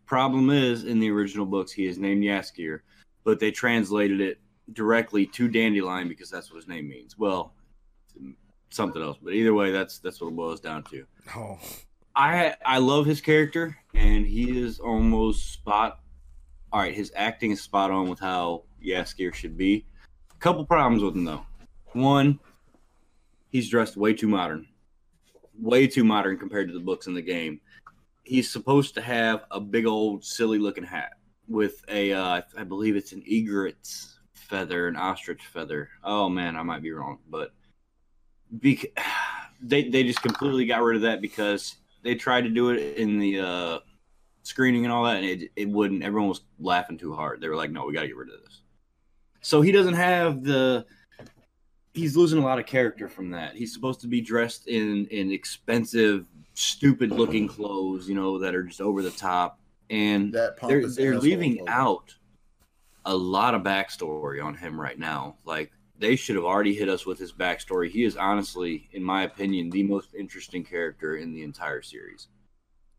[0.06, 2.82] Problem is, in the original books, he is named Jaskier,
[3.24, 4.38] but they translated it
[4.72, 7.18] directly to Dandelion because that's what his name means.
[7.18, 7.52] Well,
[8.70, 11.04] something else, but either way, that's that's what it boils down to.
[11.34, 11.58] Oh,
[12.14, 15.98] I I love his character, and he is almost spot.
[16.72, 19.86] All right, his acting is spot on with how Jaskier should be.
[20.32, 21.46] A Couple problems with him though.
[21.92, 22.38] One,
[23.48, 24.66] he's dressed way too modern,
[25.58, 27.60] way too modern compared to the books in the game.
[28.24, 31.12] He's supposed to have a big old silly looking hat
[31.48, 35.88] with a, uh, I believe it's an egret's feather, an ostrich feather.
[36.02, 37.52] Oh man, I might be wrong, but
[38.50, 38.98] bec-
[39.60, 43.18] they they just completely got rid of that because they tried to do it in
[43.18, 43.78] the uh,
[44.46, 46.02] screening and all that, and it it wouldn't.
[46.02, 47.40] Everyone was laughing too hard.
[47.40, 48.60] They were like, "No, we got to get rid of this."
[49.40, 50.86] So he doesn't have the.
[51.94, 53.54] He's losing a lot of character from that.
[53.56, 58.62] He's supposed to be dressed in in expensive, stupid looking clothes, you know, that are
[58.64, 59.58] just over the top,
[59.90, 61.72] and That they're they're leaving clothing.
[61.72, 62.14] out
[63.06, 65.36] a lot of backstory on him right now.
[65.44, 67.88] Like they should have already hit us with his backstory.
[67.88, 72.28] He is honestly, in my opinion, the most interesting character in the entire series,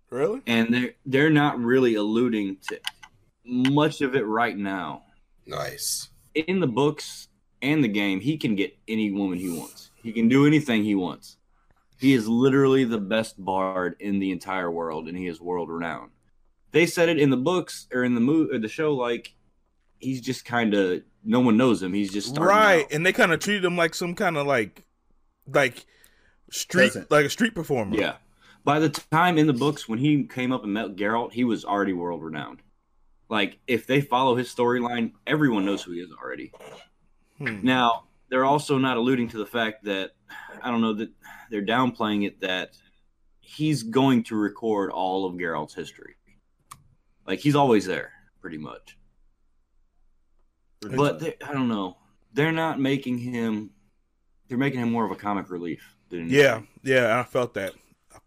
[0.10, 0.42] really?
[0.48, 2.80] and they're they're not really alluding to
[3.46, 5.04] much of it right now.
[5.46, 6.10] nice.
[6.36, 7.30] In the books
[7.64, 9.90] and the game, he can get any woman he wants.
[10.04, 11.38] He can do anything he wants.
[12.00, 16.12] He is literally the best bard in the entire world, and he is world renowned.
[16.72, 19.34] They said it in the books or in the movie or the show, like
[20.00, 21.92] he's just kind of no one knows him.
[21.94, 22.92] He's just Right, out.
[22.92, 24.84] and they kind of treated him like some kind of like,
[25.52, 25.86] like
[26.52, 27.10] street, Peasant.
[27.10, 27.98] like a street performer.
[27.98, 28.16] Yeah.
[28.68, 31.64] By the time in the books when he came up and met Geralt, he was
[31.64, 32.62] already world renowned.
[33.30, 36.52] Like if they follow his storyline, everyone knows who he is already.
[37.38, 37.62] Hmm.
[37.64, 40.12] Now, they're also not alluding to the fact that
[40.62, 41.12] I don't know that
[41.50, 42.72] they're downplaying it that
[43.40, 46.16] he's going to record all of Geralt's history.
[47.26, 48.12] Like he's always there,
[48.42, 48.98] pretty much.
[50.82, 51.96] But they, I don't know.
[52.34, 53.70] They're not making him.
[54.50, 55.96] They're making him more of a comic relief.
[56.10, 57.74] Than Yeah, yeah, I felt that.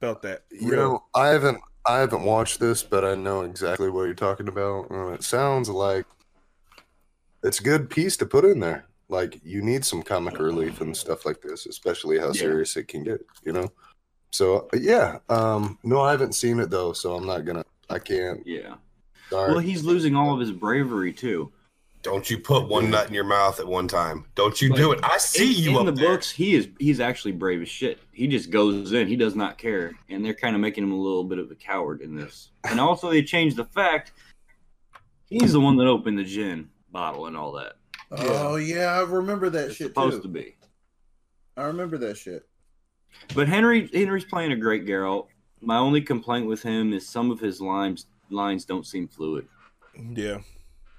[0.01, 0.45] I felt that.
[0.51, 4.49] You know, I haven't I haven't watched this, but I know exactly what you're talking
[4.49, 4.91] about.
[4.91, 6.07] Uh, it sounds like
[7.43, 8.87] it's a good piece to put in there.
[9.09, 12.33] Like you need some comic relief and stuff like this, especially how Yeah.
[12.33, 13.21] serious it can get.
[13.45, 13.73] You know.
[14.33, 17.65] So uh, yeah, um, no, I haven't seen it though, so I'm not gonna.
[17.91, 18.47] I can't.
[18.47, 18.77] Yeah.
[19.29, 19.51] Sorry.
[19.53, 21.53] Well, he's losing all of his bravery too.
[22.03, 24.25] Don't you put one nut in your mouth at one time.
[24.35, 25.01] Don't you do it.
[25.03, 26.11] I see in, you in up the there.
[26.13, 26.31] books.
[26.31, 27.99] He is he's actually brave as shit.
[28.13, 29.07] He just goes in.
[29.07, 31.55] He does not care, and they're kind of making him a little bit of a
[31.55, 32.53] coward in this.
[32.65, 34.13] And also, they changed the fact
[35.27, 37.75] he's the one that opened the djinn bottle and all that.
[38.11, 40.23] Oh yeah, I remember that It's shit supposed too.
[40.23, 40.57] to be.
[41.57, 42.49] I remember that shit.
[43.35, 45.27] But Henry Henry's playing a great Geralt.
[45.61, 49.47] My only complaint with him is some of his lines lines don't seem fluid.
[50.15, 50.39] Yeah,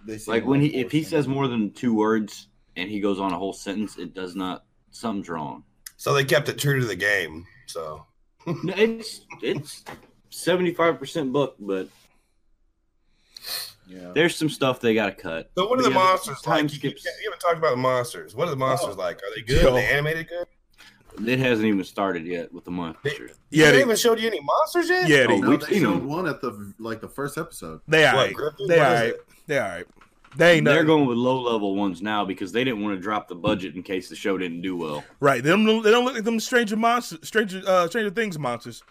[0.06, 1.10] They seem Like when he if he forced.
[1.12, 4.66] says more than two words and he goes on a whole sentence, it does not
[4.92, 5.64] something's wrong.
[5.98, 7.46] So they kept it true to the game.
[7.68, 8.06] So
[8.46, 9.84] No, it's it's
[10.30, 11.88] seventy five percent book, but
[13.88, 14.12] yeah.
[14.14, 15.52] there's some stuff they got to cut.
[15.58, 16.84] So what are But the yeah, monsters time like?
[16.84, 16.96] You, you
[17.26, 18.34] haven't talked about the monsters.
[18.36, 19.00] What are the monsters Oh.
[19.00, 19.18] like?
[19.18, 19.62] Are they good?
[19.64, 19.70] Yo.
[19.70, 20.48] Are they animated good?
[21.26, 23.32] It hasn't even started yet with the monsters.
[23.50, 25.08] yeah, they they, haven't showed you any monsters yet.
[25.10, 26.08] yeah, they, Oh, No, we've they seen showed them.
[26.08, 27.82] one at the like the first episode.
[27.88, 28.34] they What, alright.
[28.34, 28.68] Griffin?
[28.68, 29.10] They What is alright.
[29.14, 29.26] it?
[29.48, 29.86] They alright.
[30.38, 30.88] They ain't They're nothing.
[30.88, 33.84] going with low level ones now because they didn't want to drop the budget in
[33.84, 35.04] case the show didn't do well.
[35.20, 35.44] right.
[35.44, 35.66] They don't.
[35.84, 38.82] They don't look like them Stranger monsters, Stranger, uh, Stranger Things monsters.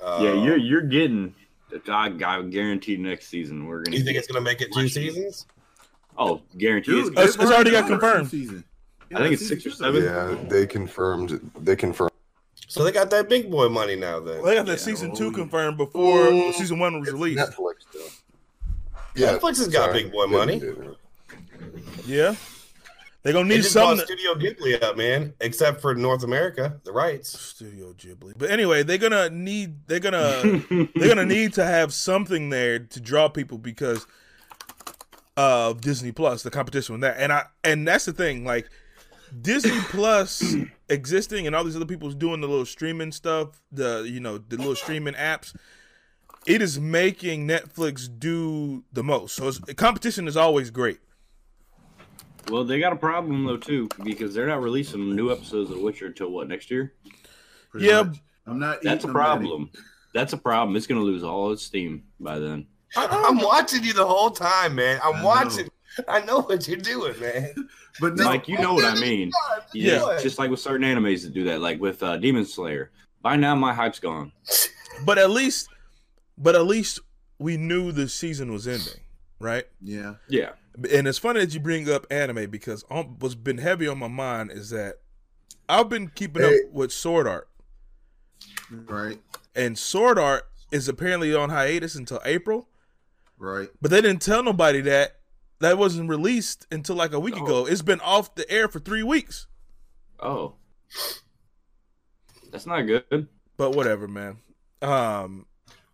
[0.00, 1.34] Uh, yeah, you're you're getting.
[1.88, 3.92] I, I guarantee next season we're gonna.
[3.92, 5.46] Do you think it's gonna make it two seasons?
[6.18, 8.28] Oh, guarantee Dude, it's It's- it's already got confirmed.
[8.28, 8.62] Season.
[9.14, 10.02] I think it's six or seven.
[10.02, 11.50] yeah, they confirmed.
[11.60, 12.10] They confirmed.
[12.68, 14.18] So they got that big boy money now.
[14.20, 14.76] Then Well, they got that Yeah.
[14.78, 17.38] season two confirmed before Mm, season one was released.
[17.38, 18.08] Netflix though.
[19.14, 20.02] Yeah, Netflix has got sorry.
[20.02, 20.60] big boy money.
[22.04, 22.34] Yeah,
[23.22, 24.06] they gonna need just bought something.
[24.18, 25.32] Studio Ghibli up, man.
[25.40, 27.38] Except for North America, the rights.
[27.38, 28.34] Studio Ghibli.
[28.36, 29.86] But anyway, they're gonna need.
[29.86, 30.62] They're gonna.
[30.96, 34.06] they're gonna need to have something there to draw people because
[35.36, 37.16] of Disney Plus, the competition with that.
[37.18, 38.68] And I and that's the thing, like
[39.40, 40.54] Disney Plus
[40.88, 44.56] existing and all these other people's doing the little streaming stuff, the you know the
[44.56, 45.54] little streaming apps,
[46.46, 49.34] it is making Netflix do the most.
[49.36, 50.98] So it's, competition is always great.
[52.50, 56.06] Well, they got a problem though too because they're not releasing new episodes of Witcher
[56.06, 56.94] until what next year.
[57.70, 58.02] Pretty Yeah.
[58.04, 58.18] much.
[58.46, 58.80] I'm not.
[58.82, 59.70] That's a eating, I'm problem.
[60.14, 60.76] That's a problem.
[60.76, 62.66] It's gonna lose all its steam by then.
[62.96, 65.00] I, I'm watching you the whole time, man.
[65.02, 65.68] I I'm watching.
[66.08, 67.54] I know what you're doing, man.
[67.98, 69.30] But no, Mike, you know what I mean.
[69.72, 70.04] Yeah.
[70.06, 72.90] Yeah, just like with certain animes that do that, like with uh, Demon Slayer.
[73.22, 74.32] By now, my hype's gone.
[75.06, 75.68] But at least,
[76.36, 77.00] but at least
[77.38, 79.00] we knew the season was ending,
[79.40, 79.64] right?
[79.80, 80.50] yeah, Yeah,
[80.92, 84.08] And it's funny that you bring up anime because um, what's been heavy on my
[84.08, 84.96] mind is that
[85.68, 86.48] I've been keeping Hey.
[86.66, 87.48] up with Sword Art,
[88.70, 89.18] right,
[89.54, 92.68] and Sword Art is apparently on hiatus until April.
[93.38, 93.68] right.
[93.80, 95.16] But they didn't tell nobody that
[95.60, 97.66] that wasn't released until like a week ago.
[97.66, 99.46] It's been off the air for three weeks.
[100.20, 100.54] Oh,
[102.50, 103.28] that's not good.
[103.56, 104.38] But whatever, man.
[104.82, 105.46] Um,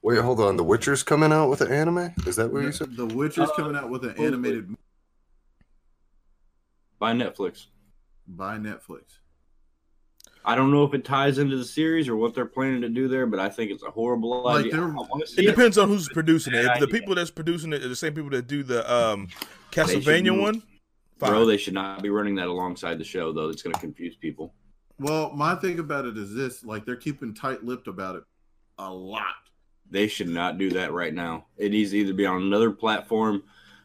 [0.02, 0.56] Wait, hold on.
[0.56, 2.12] The Witcher's coming out with an anime?
[2.26, 2.96] Is that what you said?
[2.96, 4.74] The Witcher's Uh, coming out with an animated
[6.98, 7.66] By Netflix.
[8.26, 9.18] by Netflix.
[10.44, 13.06] I don't know if it ties into the series or what they're planning to do
[13.08, 14.72] there, but I think it's a horrible Like, idea.
[14.74, 15.46] I they're- want to it see it.
[15.46, 16.64] depends on who's producing it.
[16.64, 19.28] If the people that's producing it are the same people that do the um,
[19.74, 20.62] They Castlevania one.
[21.18, 21.30] Fine.
[21.30, 23.48] Bro, they should not be running that alongside the show, though.
[23.48, 24.52] It's going to confuse people.
[24.98, 28.24] Well, my thing about it is this: like they're keeping tight-lipped about it
[28.78, 29.22] a lot.
[29.90, 31.46] They should not do that right now.
[31.56, 33.44] It needs to either be on another platform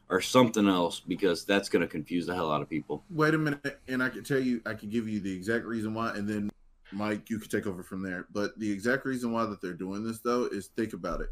[0.10, 3.04] or something else because that's going to confuse the hell out of people.
[3.10, 5.94] Wait a minute, and I can tell you, I can give you the exact reason
[5.94, 6.50] why, and then
[6.92, 8.28] Mike, you can take over from there.
[8.32, 11.28] But the exact reason why that they're doing this though is think about it.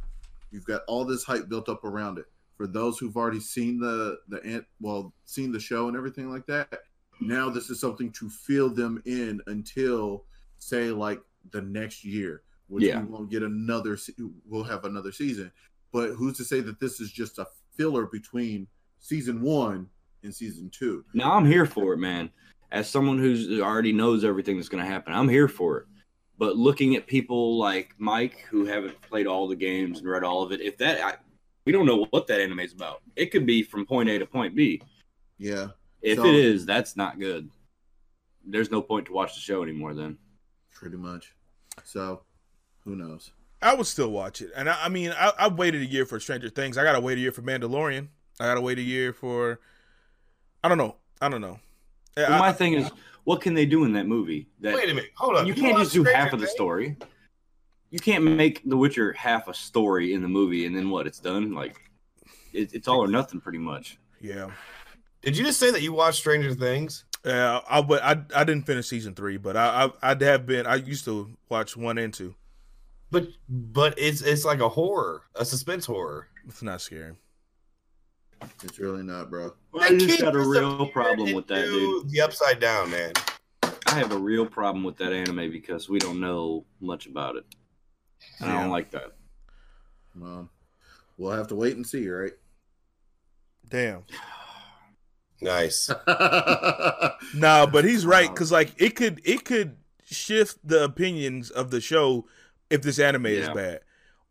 [0.52, 2.26] You've got all this hype built up around it.
[2.58, 6.46] For those who've already seen the the ant, well, seen the show and everything like
[6.48, 6.80] that,
[7.22, 10.26] now this is something to fill them in until
[10.60, 11.22] say like
[11.52, 13.02] the next year, which Yeah.
[13.02, 13.98] we won't get another.
[14.46, 15.52] We'll have another season,
[15.94, 18.68] but who's to say that this is just a filler between
[19.00, 19.88] season one
[20.24, 21.04] and season two?
[21.14, 22.30] Now, I'm here for it, man.
[22.72, 25.86] As someone who's already knows everything that's going to happen, I'm here for it.
[26.38, 30.44] But looking at people like Mike who haven't played all the games and read all
[30.44, 31.16] of it, if that, I,
[31.66, 33.02] we don't know what that anime is about.
[33.16, 34.82] It could be from point A to point B.
[35.38, 35.70] Yeah.
[36.02, 37.50] If So- it is, that's not good.
[38.48, 40.18] There's no point to watch the show anymore then.
[40.74, 41.34] pretty much.
[41.84, 42.24] So,
[42.84, 43.32] who knows?
[43.66, 46.20] I would still watch it, and I, I mean, I, I waited a year for
[46.20, 46.78] Stranger Things.
[46.78, 48.08] I gotta wait a year for Mandalorian.
[48.40, 49.60] I gotta wait a year for.
[50.64, 50.96] I don't know.
[51.22, 51.60] I don't know.
[52.16, 52.90] But I- my thing is,
[53.24, 54.48] what can they do in that movie?
[54.62, 55.12] That Wait a minute.
[55.16, 55.48] Hold on.
[55.48, 56.96] you can't just do watched half Stranger of the story.
[57.90, 61.08] You can't make The Witcher half a story in the movie and then what?
[61.08, 61.54] It's done.
[61.54, 61.76] Like
[62.54, 63.98] it, it's all or nothing, pretty much.
[64.22, 64.50] yeah,
[65.22, 67.06] Did you just say that you watched Stranger Things?
[67.26, 67.60] yeah.
[67.70, 70.66] I but I I didn't finish season three, but I I I'd have been.
[70.68, 72.36] I used to watch one and two.
[73.16, 76.28] But but it's it's like a horror, a suspense horror.
[76.50, 77.14] It's not scary.
[78.62, 79.54] It's really not, bro.
[79.80, 82.10] I just got a real problem with that, dude.
[82.10, 83.14] The upside down, man.
[83.64, 87.46] I have a real problem with that anime because we don't know much about it.
[88.42, 89.14] And I don't like that.
[90.14, 90.50] Well,
[91.18, 92.34] we'll have to wait and see, right?
[93.70, 94.04] Damn.
[95.40, 95.90] Nice.
[97.34, 101.82] Nah, but he's right because like it could it could shift the opinions of the
[101.82, 102.26] show
[102.70, 103.82] if this anime is bad,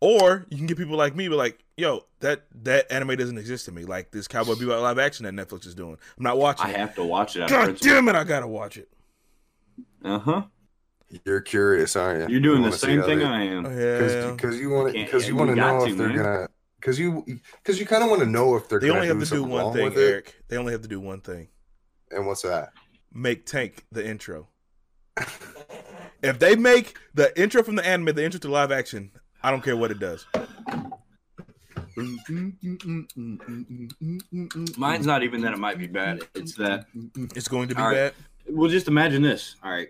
[0.01, 3.64] or you can get people like me be like, yo, that that anime doesn't exist
[3.66, 3.85] to me.
[3.85, 5.97] Like this Cowboy Bebop live action that Netflix is doing.
[6.18, 6.66] I'm not watching.
[6.66, 6.76] I it.
[6.76, 7.95] have to watch it out God principle.
[7.95, 8.89] damn it, I gotta watch it.
[10.05, 10.43] Uh huh.
[11.24, 12.35] You're curious, aren't you?
[12.35, 13.64] You're doing You the same thing they- I am.
[13.66, 16.16] Yeah, because you want to because you want to got know to, if they're man.
[16.16, 16.49] gonna
[16.80, 17.24] because you
[17.62, 19.26] because you kind of want to know if they're they gonna only have to do
[19.26, 20.35] something one wrong thing, with it.
[20.49, 21.49] They only have to do one thing:
[22.11, 22.72] And what's that?
[23.12, 24.49] make Tank the intro.
[26.24, 29.10] if they make the intro from the anime the intro to live action,
[29.42, 30.26] I don't care what it does.
[34.76, 36.20] Mine's not even that it might be bad.
[36.34, 36.86] It's that
[37.36, 37.94] It's going to be right.
[37.94, 38.14] bad.
[38.48, 39.56] well, just imagine this.
[39.62, 39.88] All right,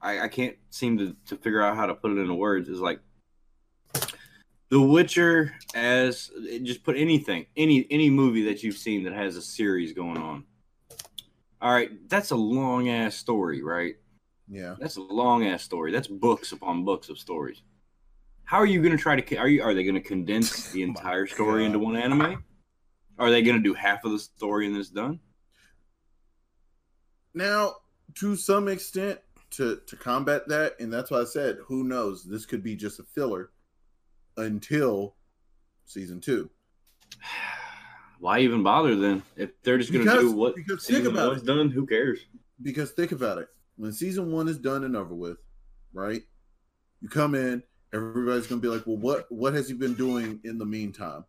[0.00, 2.68] I, I can't seem to, to figure out how to put it into words.
[2.68, 3.00] Is like
[4.68, 6.30] The Witcher as
[6.62, 10.44] just put anything, any any movie that you've seen that has a series going on.
[11.62, 13.96] All right, that's a long ass story, right?
[14.50, 14.74] Yeah.
[14.80, 15.92] That's a long ass story.
[15.92, 17.62] That's books upon books of stories.
[18.44, 19.36] How are you going to try to?
[19.36, 19.62] Are you?
[19.62, 21.66] Are they going to condense the Oh entire story God.
[21.66, 22.44] into one anime?
[23.16, 25.20] Are they going to do half of the story and then it's done?
[27.32, 27.76] Now,
[28.16, 29.20] to some extent,
[29.52, 32.24] to to combat that, and that's why I said, who knows?
[32.24, 33.50] This could be just a filler
[34.36, 35.14] until
[35.86, 36.50] season two.
[38.18, 39.22] Why even bother then?
[39.34, 41.46] If they're just going to do what because think about it.
[41.46, 42.18] done, who cares?
[42.60, 43.48] because think about it.
[43.80, 45.38] When season one is done and over with,
[45.94, 46.22] right?
[47.00, 47.62] You come in,
[47.94, 51.24] everybody's gonna be like, "Well, what what has he been doing in the meantime?"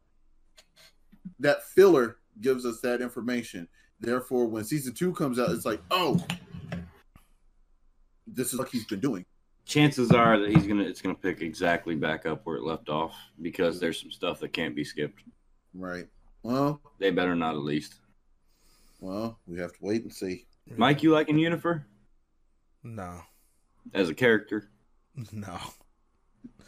[1.40, 3.70] That filler gives us that information.
[4.02, 6.22] Therefore, when season two comes out, it's like, "Oh,
[8.28, 9.26] this is what he's been doing."
[9.64, 13.16] Chances are that he's gonna it's gonna pick exactly back up where it left off
[13.42, 15.24] because there's some stuff that can't be skipped.
[15.74, 16.10] Right.
[16.44, 18.02] Well, They better not at least.
[19.00, 20.48] well, we have to wait and see.
[20.76, 21.86] Mike, you liking Unifer
[22.84, 23.22] No,
[23.94, 24.70] as a character?
[25.32, 25.58] no,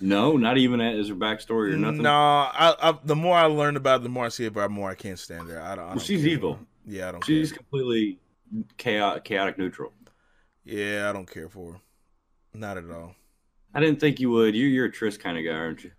[0.02, 2.02] No, not even as her backstory or nothing.
[2.04, 2.12] no.
[2.12, 4.90] I, I, the more I learn about it, the more I see about, the more
[4.90, 5.62] I can't stand her.
[5.62, 5.86] I don't.
[5.86, 6.32] I don't she's care.
[6.32, 6.60] evil.
[6.86, 7.24] Yeah, I don't.
[7.26, 7.58] She's care.
[7.60, 8.20] completely
[8.78, 9.94] chaotic, chaotic neutral.
[10.66, 11.80] Yeah, I don't care for her.
[12.54, 13.16] Not at all.
[13.74, 14.56] I didn't think you would.
[14.56, 15.92] You, you're a Triss kind of guy, aren't you?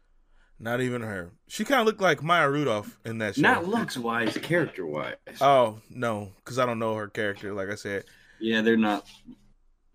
[0.61, 1.33] Not even her.
[1.49, 3.43] She kind of looked like Maya Rudolph in that show.
[3.43, 5.17] Not looks wise, character wise.
[5.41, 7.53] Oh no, because I don't know her character.
[7.53, 8.05] Like I said,
[8.41, 9.05] yeah, they're not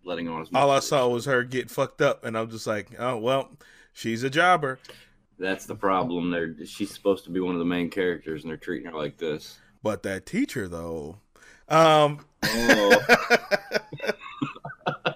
[0.09, 0.59] letting on as much.
[0.61, 3.51] all I saw was her get fucked up, and I'm just like, oh well,
[3.93, 4.79] she's a jobber.
[5.37, 6.31] That's the problem.
[6.31, 9.17] There, she's supposed to be one of the main characters, and they're treating her like
[9.17, 9.59] this.
[9.81, 11.17] But that teacher though,
[11.69, 13.01] um, Oh,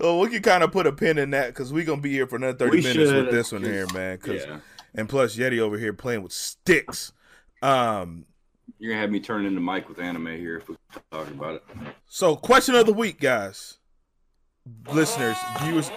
[0.00, 2.26] well, we can kind of put a pin in that because we're gonna be here
[2.26, 4.58] for another thirty We minutes should, with this one here, because- yeah.
[4.94, 7.12] and plus Yeti over here playing with sticks.
[7.62, 8.24] Um,
[8.78, 10.76] You're gonna have me turn into Mike with anime here if we
[11.10, 11.64] talk about it.
[12.06, 13.77] so question of the week, guys,
[14.92, 15.90] listeners, viewers.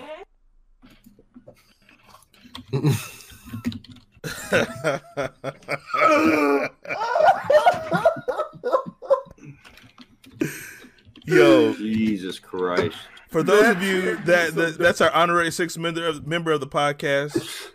[11.25, 12.97] Yo, Jesus Christ!
[13.29, 16.67] for those of you that, that that's our honorary sixth member of, member of the
[16.67, 17.69] podcast,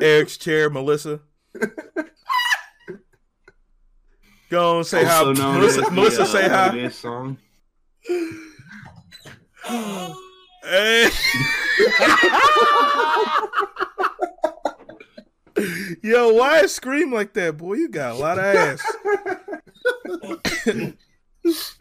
[0.00, 1.20] Eric's chair, Melissa.
[4.50, 5.80] Go on, say hi, Also known Melissa.
[5.80, 6.76] as the, Melissa, uh, say What hi.
[6.76, 7.38] It is song.
[9.68, 11.10] Hey.
[16.02, 17.74] Yo, why scream like that, boy?
[17.74, 18.80] You got a lot of ass.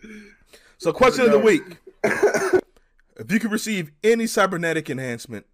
[0.78, 1.64] so, question of the week:
[2.04, 5.46] If you could receive any cybernetic enhancement,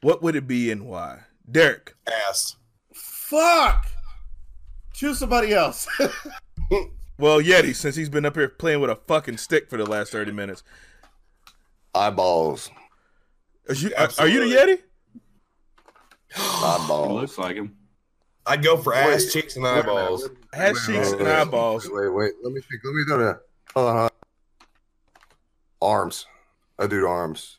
[0.00, 1.24] what would it be and why?
[1.50, 1.94] Derek.
[2.28, 2.56] Ass.
[2.94, 3.88] Fuck.
[4.94, 5.86] Choose somebody else.
[7.18, 10.12] Well, Yeti, since he's been up here playing with a fucking stick for the last
[10.12, 10.62] thirty minutes,
[11.96, 12.70] Eyeballs.
[13.68, 14.72] are you, are, are you the Yeti?
[16.30, 17.12] It Eyeballs.
[17.20, 17.76] looks like him.
[18.44, 20.22] I'd go for ass, Wait, cheeks, and wait a minute, eyeballs.
[20.28, 21.88] wait- Ass wait, cheeks wait, and wait, eyeballs.
[21.90, 22.32] Wait, wait.
[22.42, 22.82] Let me think.
[22.84, 23.40] Let me do that.
[23.74, 23.96] Hold on.
[23.96, 24.10] hold on.
[25.82, 26.26] Arms.
[26.78, 27.58] I do arms.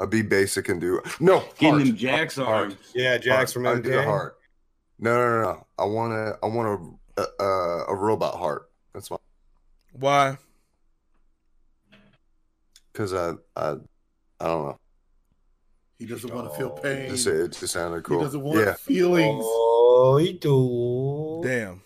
[0.00, 1.40] I'd be basic and do no.
[1.58, 1.84] Getting heart.
[1.86, 2.48] them Jax Heart.
[2.48, 2.76] arms.
[2.94, 4.36] Yeah, Jax from I do the heart.
[4.98, 5.66] No, no, no, no.
[5.78, 6.38] I want to.
[6.42, 8.70] I want a, a a- a robot heart.
[8.92, 9.18] That's why.
[9.92, 10.38] Why?
[12.94, 13.72] Because I I
[14.40, 14.78] I don't know.
[15.98, 16.80] he doesn't want to feel oh.
[16.80, 17.10] pain.
[17.10, 18.18] Just it just sounded cool.
[18.18, 18.24] He cool.
[18.24, 18.74] doesn't want yeah.
[18.74, 19.44] feelings.
[19.46, 21.40] Oh, he do.
[21.42, 21.82] Damn.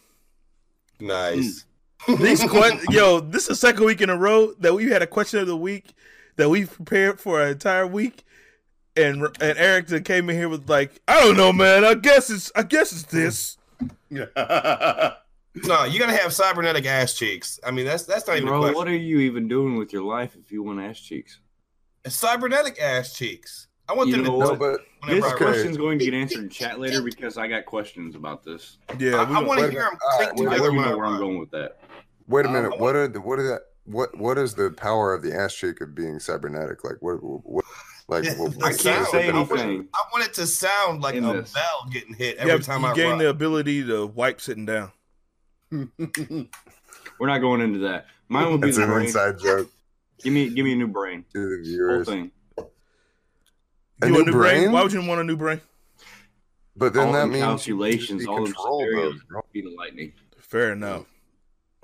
[1.01, 1.65] Nice.
[2.01, 2.23] Hmm.
[2.23, 5.07] These que- yo, this is the second week in a row that we had a
[5.07, 5.95] question of the week
[6.37, 8.25] that we prepared for an entire week,
[8.97, 11.85] and and Eric came in here with like, I don't know, man.
[11.85, 13.57] I guess it's I guess it's this.
[15.55, 17.59] No, you gotta have cybernetic ass cheeks.
[17.65, 18.77] I mean, that's that's not even a Bro, question.
[18.77, 21.41] what are you even doing with your life if you want ass cheeks?
[22.05, 23.67] It's cybernetic ass cheeks.
[23.89, 25.45] I want You them to know know but This whenever I Okay.
[25.47, 28.77] question's going to get answered in chat later because I got questions about this.
[28.99, 29.99] Yeah, I, I want to hear them minute.
[30.13, 31.79] All click right, I together you know where I'm going with that.
[32.29, 32.73] wait a minute.
[32.75, 33.61] I What are the what are that?
[33.85, 36.85] What what is the power of the ass cheek of being cybernetic?
[36.85, 37.15] Like what?
[37.23, 37.65] what
[38.09, 39.89] like what, I I can't can't say anything.
[39.95, 41.53] I want it to sound like In a this.
[41.55, 43.19] bell getting hit every have- time you I gain run.
[43.19, 44.93] the ability to wipe sitting down.
[45.71, 48.07] We're not going into that.
[48.29, 49.07] Mine would be It's the an brain.
[49.07, 49.71] inside joke
[50.23, 51.25] Give me, give me a new brain.
[51.33, 52.31] to the Whole thing.
[54.03, 54.61] A you new a new brain?
[54.63, 54.73] brain?
[54.73, 55.61] Why would you want a new brain?
[56.77, 59.13] But then All that means calculations, all them control scenarios.
[59.15, 59.23] those.
[59.25, 59.41] bro.
[59.51, 60.13] Speed of lightning.
[60.39, 61.05] Fair enough.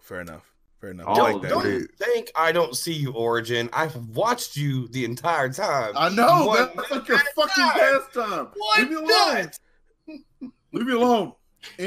[0.00, 0.42] Fair enough.
[0.80, 1.06] Fair enough.
[1.08, 1.48] I All like of that.
[1.50, 3.68] Don't think I don't see you, Origin?
[3.72, 5.92] I've watched you the entire time.
[5.96, 6.46] I know.
[6.46, 7.72] One That's like your at fucking time.
[7.74, 8.46] pastime.
[8.54, 9.50] One Leave me alone.
[10.72, 11.32] Leave me alone.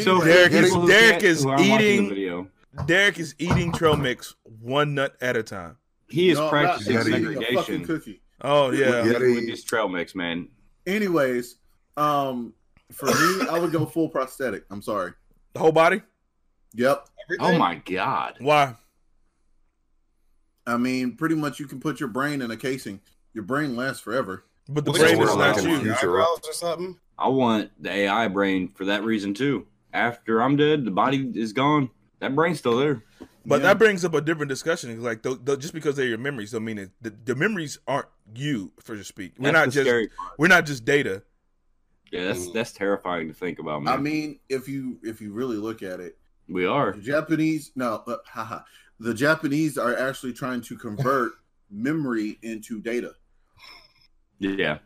[0.02, 2.48] So Derek is- Derek is who aren't watching the eating- Video.
[2.86, 5.78] Derek is eating trail mix one nut at a time.
[6.10, 7.08] He is no, I'm not practicing Yeti.
[7.08, 8.20] eating a fucking segregation.
[8.42, 9.04] Oh yeah.
[9.04, 9.36] with, Yeti.
[9.36, 10.48] with this trail mix, man.
[10.86, 11.56] Anyways,
[11.98, 12.54] um,
[12.92, 14.64] for me, I would go full prosthetic.
[14.70, 15.14] I'm sorry.
[15.54, 16.02] The whole body?
[16.76, 17.08] Yep.
[17.26, 17.56] Everything?
[17.56, 18.36] Oh my god.
[18.40, 18.76] Why?
[20.66, 23.02] I mean, pretty much you can put your brain in a casing.
[23.34, 24.44] Your brain lasts forever.
[24.70, 25.28] But the Which brain one?
[25.30, 25.80] is not you.
[25.80, 27.00] future- Eyebrows or something?
[27.18, 29.68] I want the AI brain for that reason too.
[29.94, 31.90] After I'm dead, the body is gone.
[32.20, 33.04] That brain's still there.
[33.46, 33.68] But Yeah.
[33.68, 35.02] that brings up a different discussion.
[35.02, 36.92] Like, th- th- just because they're your memories, don't mean it.
[37.02, 39.34] The, the memories aren't you, for to speak.
[39.40, 41.24] We're That's not just scary we're not just data.
[42.12, 43.94] Yeah, that's that's terrifying to think about, man.
[43.94, 46.94] I mean, if you if you really look at it, we are.
[46.94, 48.60] the Japanese no, uh, haha,
[49.00, 51.32] the Japanese are actually trying to convert
[51.72, 53.14] memory into data.
[54.40, 54.80] Yeah.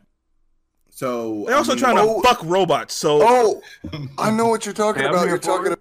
[0.94, 2.20] So They're also I mean, trying to Oh.
[2.20, 2.94] fuck robots.
[2.94, 3.62] So Oh,
[4.18, 5.26] I know what you're talking about.
[5.26, 5.72] You're talking.
[5.72, 5.78] it.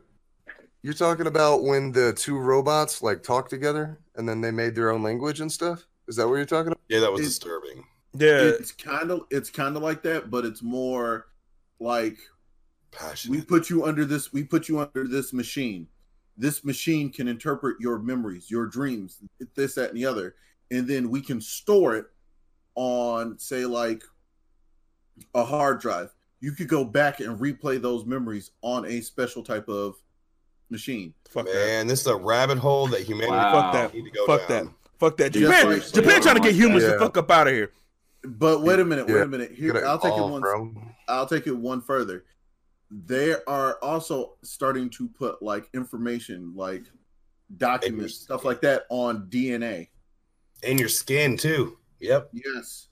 [0.84, 4.90] You're talking about when the two robots like talk together and then they made their
[4.90, 5.86] own language and stuff.
[6.08, 6.80] Is that what you're talking about?
[6.88, 7.84] Yeah, that was It- disturbing.
[8.14, 11.28] yeah, it's kind of it's kind of like that, but it's more
[11.80, 12.18] like
[13.30, 15.88] we put you under this we put you under this machine
[16.38, 19.20] this machine can interpret your memories your dreams
[19.56, 20.36] this that and the other
[20.72, 22.06] and then we can store it
[22.76, 24.04] on say like
[25.36, 29.68] a hard drive you could go back and replay those memories on a special type
[29.70, 29.96] of
[30.70, 31.54] machine fuck that.
[31.54, 33.62] Man, this is a rabbit hole that humanity Wow.
[33.62, 33.94] Fuck that.
[33.94, 34.66] need to go Fuck down.
[34.66, 34.74] that.
[35.00, 35.32] Fuck that.
[35.34, 36.94] Japan, like- Japan trying to get humans Yeah.
[36.94, 37.72] to fuck up out of here.
[38.24, 39.24] but wait a minute wait Yeah.
[39.24, 40.74] a minute here i'll take it one bro.
[41.08, 42.24] I'll take it one further.
[42.92, 46.84] They are also starting to put like information, like
[47.58, 49.90] documents, stuff like that on DNA.
[50.64, 51.78] In your skin too.
[52.00, 52.30] Yep.
[52.34, 52.88] Yes.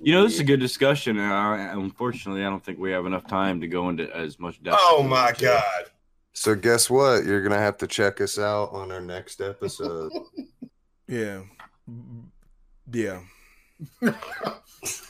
[0.00, 1.18] You know, this is a good discussion.
[1.18, 4.62] And I, unfortunately, I don't think we have enough time to go into as much
[4.62, 4.78] depth.
[4.80, 5.84] Oh my we god.
[6.32, 7.24] So guess what?
[7.24, 10.12] You're gonna have to check us out on our next episode.
[11.08, 11.42] Yeah.
[12.92, 13.20] Yeah.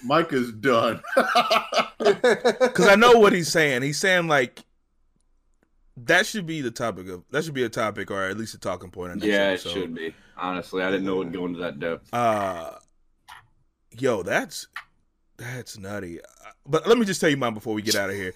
[0.05, 1.03] Mike is done.
[1.99, 3.81] Because I know what he's saying.
[3.83, 4.63] He's saying like
[5.97, 8.59] that should be the topic of that should be a topic or at least a
[8.61, 9.13] talking point.
[9.13, 9.29] on should.
[9.29, 10.15] next Yeah, it should be.
[10.37, 12.13] Honestly, I didn't know it would go into that depth.
[12.13, 12.73] Uh,
[13.99, 14.67] yo, that's
[15.37, 16.21] that's nutty.
[16.21, 16.25] Uh,
[16.67, 18.33] But let me just tell you mine before we get out of here.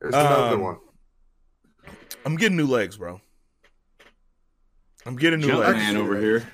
[0.00, 0.76] There's another Um, one.
[2.24, 3.20] I'm getting new legs, bro.
[5.06, 5.76] I'm getting new Jump legs.
[5.78, 6.48] man over here.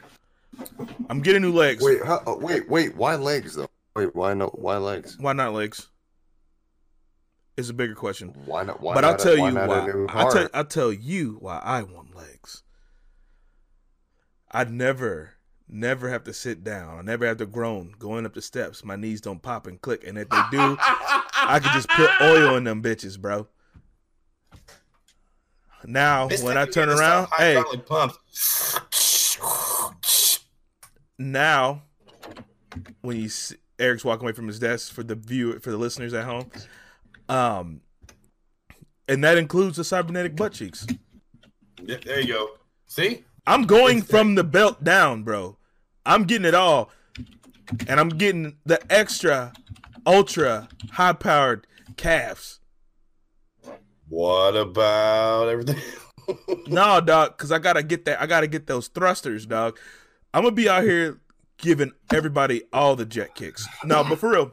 [1.08, 1.82] I'm getting new legs.
[1.82, 2.96] Wait, how, oh, wait, wait.
[2.96, 3.68] Why legs though?
[3.94, 4.48] Wait, why no?
[4.48, 5.16] Why legs?
[5.18, 5.88] Why not legs?
[7.56, 8.34] It's a bigger question.
[8.46, 8.80] Why not?
[8.80, 9.54] Why but I'll not a- tell why you
[10.06, 10.14] why.
[10.20, 10.48] I'll tell.
[10.54, 12.62] I'll tell you why I want legs.
[14.50, 15.34] I'd never,
[15.72, 16.98] never have to sit down.
[16.98, 18.84] I never have to groan going up the steps.
[18.84, 20.06] My knees don't pop and click.
[20.06, 23.46] And if they do, I can just put oil in them bitches, bro.
[25.84, 27.62] Now, This when I turn around, hey,
[31.18, 31.82] now
[33.00, 36.12] when you see, Eric's walking away from his desk for the view for the listeners
[36.12, 36.50] at home,
[37.30, 37.80] um,
[39.08, 40.86] and that includes the cybernetic butt cheeks.
[41.82, 42.50] There you go.
[42.86, 43.24] See?
[43.46, 45.56] I'm going from the belt down, bro.
[46.10, 46.90] I'm getting it all,
[47.86, 49.52] and I'm getting the extra,
[50.04, 52.58] ultra high powered calves.
[54.08, 55.76] What about everything?
[56.68, 58.22] No, dog, because I gotta get that.
[58.22, 59.76] I gotta get those thrusters, dog.
[60.32, 61.18] I'm gonna be out here
[61.56, 63.66] giving everybody all the jet kicks.
[63.84, 64.52] No, but for real,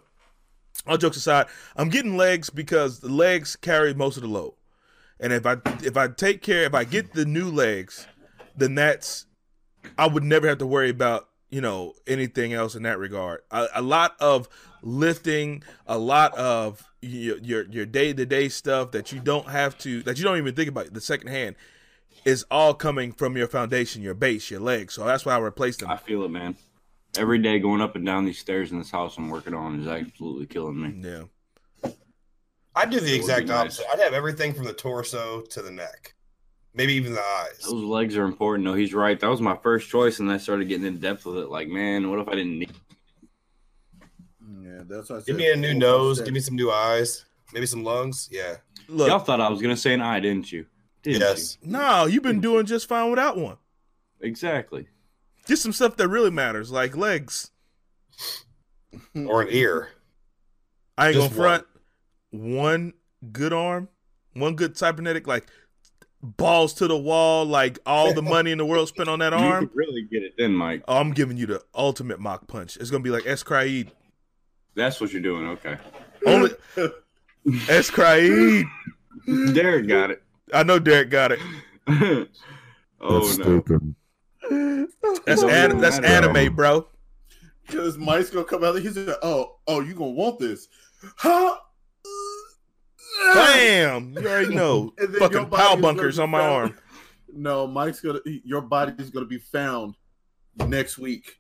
[0.88, 1.46] all jokes aside,
[1.76, 4.56] I'm getting legs because the legs carry most of the load.
[5.20, 8.08] And if I if I take care, if I get the new legs,
[8.56, 9.28] then that's
[10.00, 13.42] I would never have to worry about you know anything else in that regard.
[13.52, 14.50] A, a lot of
[14.82, 20.18] lifting, a lot of your your, your day-to-day stuff that you don't have to that
[20.18, 21.56] you don't even think about the second hand
[22.26, 24.94] is all coming from your foundation, your base, your legs.
[24.94, 25.90] So that's why I replaced them.
[25.90, 26.58] I feel it, man.
[27.18, 29.88] Every day going up and down these stairs in this house I'm working on is
[29.88, 31.10] absolutely killing me.
[31.10, 31.92] Yeah.
[32.76, 33.80] I'd do the exact be nice.
[33.80, 33.86] opposite.
[33.92, 36.14] I'd have everything from the torso to the neck.
[36.78, 37.58] Maybe even the eyes.
[37.64, 38.64] Those legs are important.
[38.64, 39.20] No, he's right.
[39.20, 41.50] That was my first choice, and I started getting in depth with it.
[41.50, 42.72] Like, man, what if I didn't need?
[44.62, 45.26] Yeah, that's what I said.
[45.26, 46.22] Give me a new nose.
[46.22, 47.26] Give me some new eyes.
[47.52, 48.30] Maybe some lungs.
[48.32, 48.58] Yeah.
[48.88, 50.68] Look, Y'all thought I was gonna say an eye, didn't you?
[51.02, 51.58] Didn't yes.
[51.64, 53.58] no, you've been doing just fine without one.
[54.22, 54.88] Exactly.
[55.48, 57.52] Just some stuff that really matters, like legs.
[59.16, 59.90] Or an ear.
[60.98, 61.66] I ain't Just gonna front
[62.32, 62.94] one
[63.32, 63.90] good arm,
[64.34, 65.48] one good cybernetic, like
[66.22, 69.40] balls to the wall, like all the money in the world spent on that You
[69.40, 69.68] arm.
[69.68, 70.84] could really get it then, Mike.
[70.88, 72.78] Oh, I'm giving you the ultimate mock punch.
[72.78, 73.90] It's gonna be like Scryed.
[74.76, 75.48] That's what you're doing.
[75.50, 75.78] Okay.
[76.26, 76.52] Only
[77.48, 78.66] Scryed.
[79.54, 80.24] Derek got it.
[80.54, 81.40] I know Derek got it.
[81.88, 82.28] oh
[83.38, 83.64] no.
[85.26, 86.88] That's Don't an, that's anime, bro.
[87.66, 88.82] Because Mike's gonna come out there.
[88.82, 90.70] He's like, "Oh, oh, you gonna want this?"
[91.18, 91.58] Huh?
[93.34, 94.14] Bam!
[94.20, 94.94] You already know.
[95.00, 96.80] And then your Fucking pow bunkers on my found- arm.
[97.34, 98.20] No, Mike's gonna.
[98.26, 99.96] Your body is gonna be found
[100.66, 101.38] next week.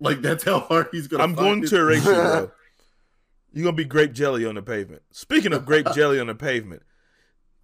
[0.00, 1.22] Like that's how hard he's gonna.
[1.22, 2.50] I'm going to erase you, bro.
[3.52, 5.02] You're gonna be grape jelly on the pavement.
[5.10, 6.82] Speaking of grape jelly on the pavement,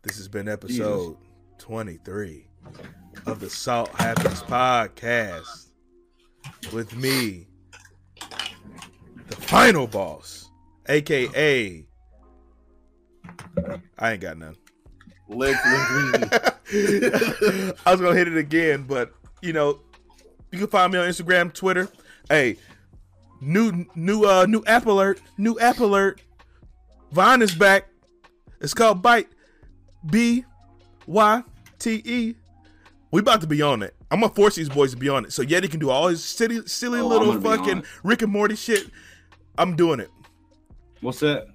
[0.02, 1.16] this has been episode
[1.58, 2.46] 23
[3.26, 5.66] of the Salt Happens podcast
[6.72, 7.46] with me,
[9.28, 10.48] the final boss,
[10.88, 11.86] aka
[13.98, 14.56] I ain't got none.
[17.86, 19.12] I was gonna hit it again, but
[19.42, 19.80] you know,
[20.52, 21.88] you can find me on Instagram, Twitter.
[22.28, 22.56] Hey,
[23.40, 26.20] new new uh new app alert, new app alert.
[27.12, 27.88] Vine is back.
[28.60, 29.26] It's called Byte.
[30.06, 30.44] B
[31.06, 31.42] Y
[31.78, 32.34] T E.
[33.10, 33.94] We about to be on it.
[34.10, 35.32] I'm gonna force these boys to be on it.
[35.32, 37.84] So Yeti can do all his silly, silly Oh, little gonna be on fucking.
[38.02, 38.90] Rick and Morty shit.
[39.56, 40.10] I'm doing it.
[41.00, 41.46] What's that?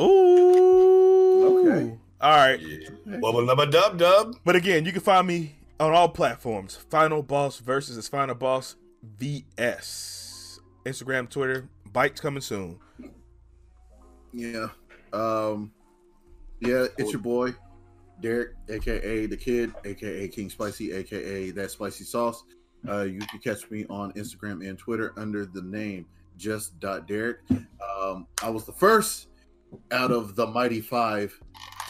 [0.00, 1.66] Ooh.
[1.66, 1.98] Okay.
[2.20, 2.60] All right.
[2.60, 2.88] Yeah.
[3.06, 4.36] Bubba lubba dub dub.
[4.44, 6.76] But again, you can find me on all platforms.
[6.76, 8.76] Final Boss versus is Final Boss
[9.18, 10.60] VS.
[10.86, 11.68] Instagram, Twitter.
[11.92, 12.78] Byte's coming soon.
[14.32, 14.68] Yeah.
[15.12, 15.72] Um
[16.60, 17.54] yeah, it's your boy,
[18.20, 22.44] Derek, aka the kid, aka King Spicy, aka that spicy sauce.
[22.88, 26.06] Uh you can catch me on Instagram and Twitter under the name
[26.38, 27.38] just dot Derek.
[27.50, 29.28] Um I was the first
[29.90, 31.38] out of the mighty five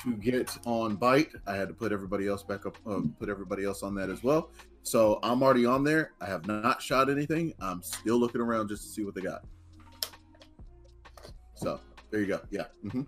[0.03, 1.35] to get on Byte.
[1.47, 4.23] I had to put everybody else back up uh, put everybody else on that as
[4.23, 4.51] well.
[4.83, 6.13] So I'm already on there.
[6.21, 7.55] I have not shot anything.
[7.61, 9.45] I'm still looking around just to see what they got.
[11.55, 11.81] So
[12.11, 12.41] there you go.
[12.51, 12.65] Yeah.
[12.91, 13.03] hmm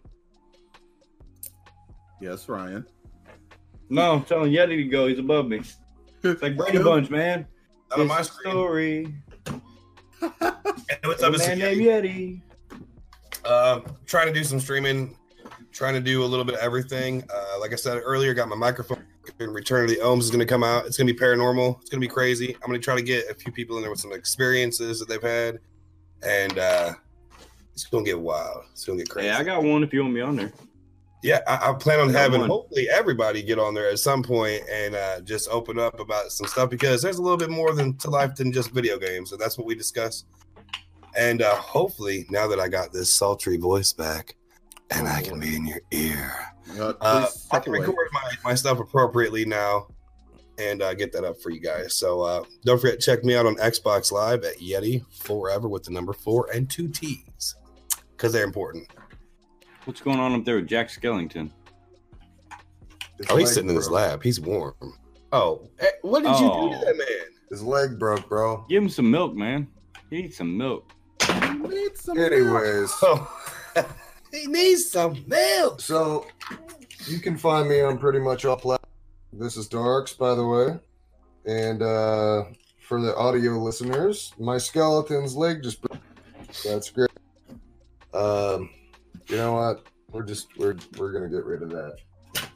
[2.21, 2.87] Yes, Ryan.
[3.91, 5.09] No, I'm telling Yeti to go.
[5.09, 5.63] He's above me.
[6.23, 7.47] It's like Brady Bunch, man.
[7.91, 8.53] Not on my screen.
[8.53, 9.15] story.
[10.89, 11.37] Hey, what's up?
[11.37, 11.85] Man named Yeti.
[11.85, 12.43] Yeti.
[13.45, 15.17] Uh, trying to do some streaming,
[15.73, 17.23] trying to do a little bit of everything.
[17.33, 19.05] Uh, like I said earlier, got my microphone.
[19.39, 20.87] Return of the Ohms is going to come out.
[20.87, 21.81] It's going to be paranormal.
[21.81, 22.55] It's going to be crazy.
[22.63, 25.09] I'm going to try to get a few people in there with some experiences that
[25.09, 25.61] they've had,
[26.23, 26.93] and uh,
[27.73, 28.65] it's going to get wild.
[28.73, 29.29] It's going to get crazy.
[29.29, 30.53] Hey, I got one if you want me on there.
[31.23, 32.51] Yeah, I, I plan on I having one.
[32.51, 36.47] hopefully everybody get on there at some point and uh, just open up about some
[36.47, 39.41] stuff because there's a little bit more than to life than just video games, and
[39.41, 40.25] that's what we discuss.
[41.17, 44.35] And uh, hopefully, now that I got this sultry voice back,
[44.91, 46.33] and I can be in your ear,
[46.79, 47.87] Uh, uh, I can away.
[47.87, 49.87] record my, my stuff appropriately now
[50.59, 51.95] and uh, get that up for you guys.
[51.95, 55.83] So uh, don't forget to check me out on Xbox Live at Yeti Forever with
[55.85, 57.55] the number four and two T's
[58.17, 58.89] because they're important.
[59.85, 61.51] What's going on up there with Jack Skellington?
[63.19, 64.23] His Oh, he's leg sitting in his lab.
[64.23, 64.75] He's warm.
[65.33, 66.71] Oh, eh, what did you do Oh.
[66.73, 67.27] to that man?
[67.51, 68.65] His leg broke, bro.
[68.69, 69.69] Give him some milk, man.
[70.11, 70.91] He needs some milk.
[71.95, 72.19] Some.
[72.19, 72.93] Anyways,
[74.33, 75.81] he needs some milk.
[75.81, 76.27] so
[77.07, 78.85] you can find me on pretty much all platforms.
[79.33, 80.79] This is Darks, by the way.
[81.47, 82.45] And uh,
[82.81, 85.85] for the audio listeners, my skeleton's leg just.
[86.65, 87.11] That's great.
[88.13, 88.71] Um,
[89.29, 89.87] you know what?
[90.13, 91.97] We're just we're we're gonna get rid of that.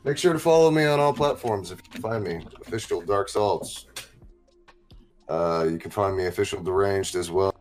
[0.05, 2.47] Make sure to follow me on all platforms if you can find me.
[2.61, 3.87] Official Dark Salts.
[5.29, 7.55] Uh, you can find me official deranged as well.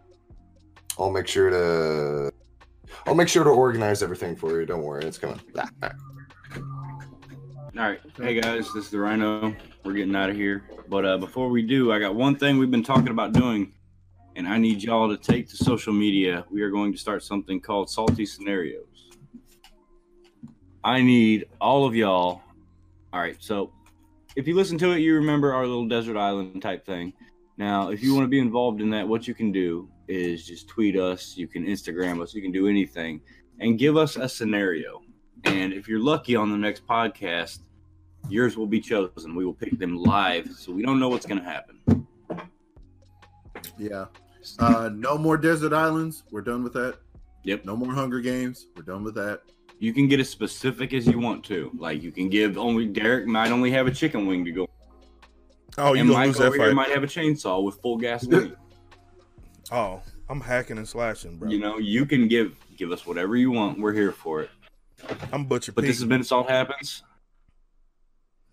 [0.99, 2.33] I'll make sure to
[3.05, 4.65] I'll make sure to organize everything for you.
[4.65, 5.39] Don't worry, it's coming.
[7.77, 7.99] All right.
[8.17, 9.55] Hey, guys, this is the Rhino.
[9.83, 10.67] We're getting out of here.
[10.89, 13.73] But uh, before we do, I got one thing we've been talking about doing,
[14.35, 16.43] and I need y'all to take to social media.
[16.49, 19.11] We are going to start something called Salty Scenarios.
[20.83, 22.41] I need all of y'all.
[23.13, 23.37] All right.
[23.39, 23.71] So
[24.35, 27.13] if you listen to it, you remember our little desert island type thing.
[27.57, 30.67] Now, if you want to be involved in that, what you can do is just
[30.67, 31.35] tweet us.
[31.37, 32.33] You can Instagram us.
[32.33, 33.21] You can do anything
[33.59, 35.01] and give us a scenario.
[35.45, 37.59] And if you're lucky on the next podcast,
[38.29, 39.35] yours will be chosen.
[39.35, 42.07] We will pick them live, so we don't know what's going to happen.
[43.77, 44.05] Yeah.
[44.59, 46.23] Uh, no more desert islands.
[46.31, 46.99] We're done with that.
[47.43, 47.65] Yep.
[47.65, 48.67] No more Hunger Games.
[48.75, 49.41] We're done with that.
[49.79, 51.71] You can get as specific as you want to.
[51.77, 54.67] Like you can give only Derek might only have a chicken wing to go,
[55.77, 56.73] Oh, you and Mike lose that fight?
[56.73, 58.55] might have a chainsaw with full gasoline.
[59.71, 61.49] Oh, I'm hacking and slashing, bro.
[61.49, 63.79] you know, you can give give us whatever you want.
[63.79, 64.49] We're here for it.
[65.31, 65.71] I'm butcher.
[65.71, 65.89] But Pete.
[65.89, 67.03] this has been Salt Happens,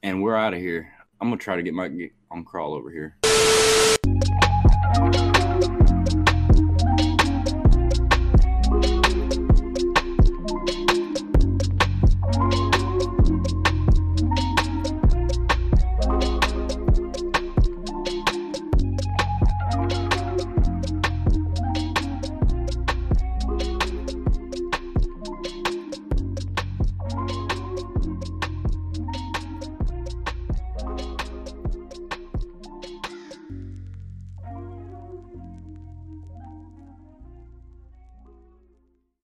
[0.02, 0.92] and we're out of here.
[1.20, 3.16] I'm gonna try to get my get on crawl over here.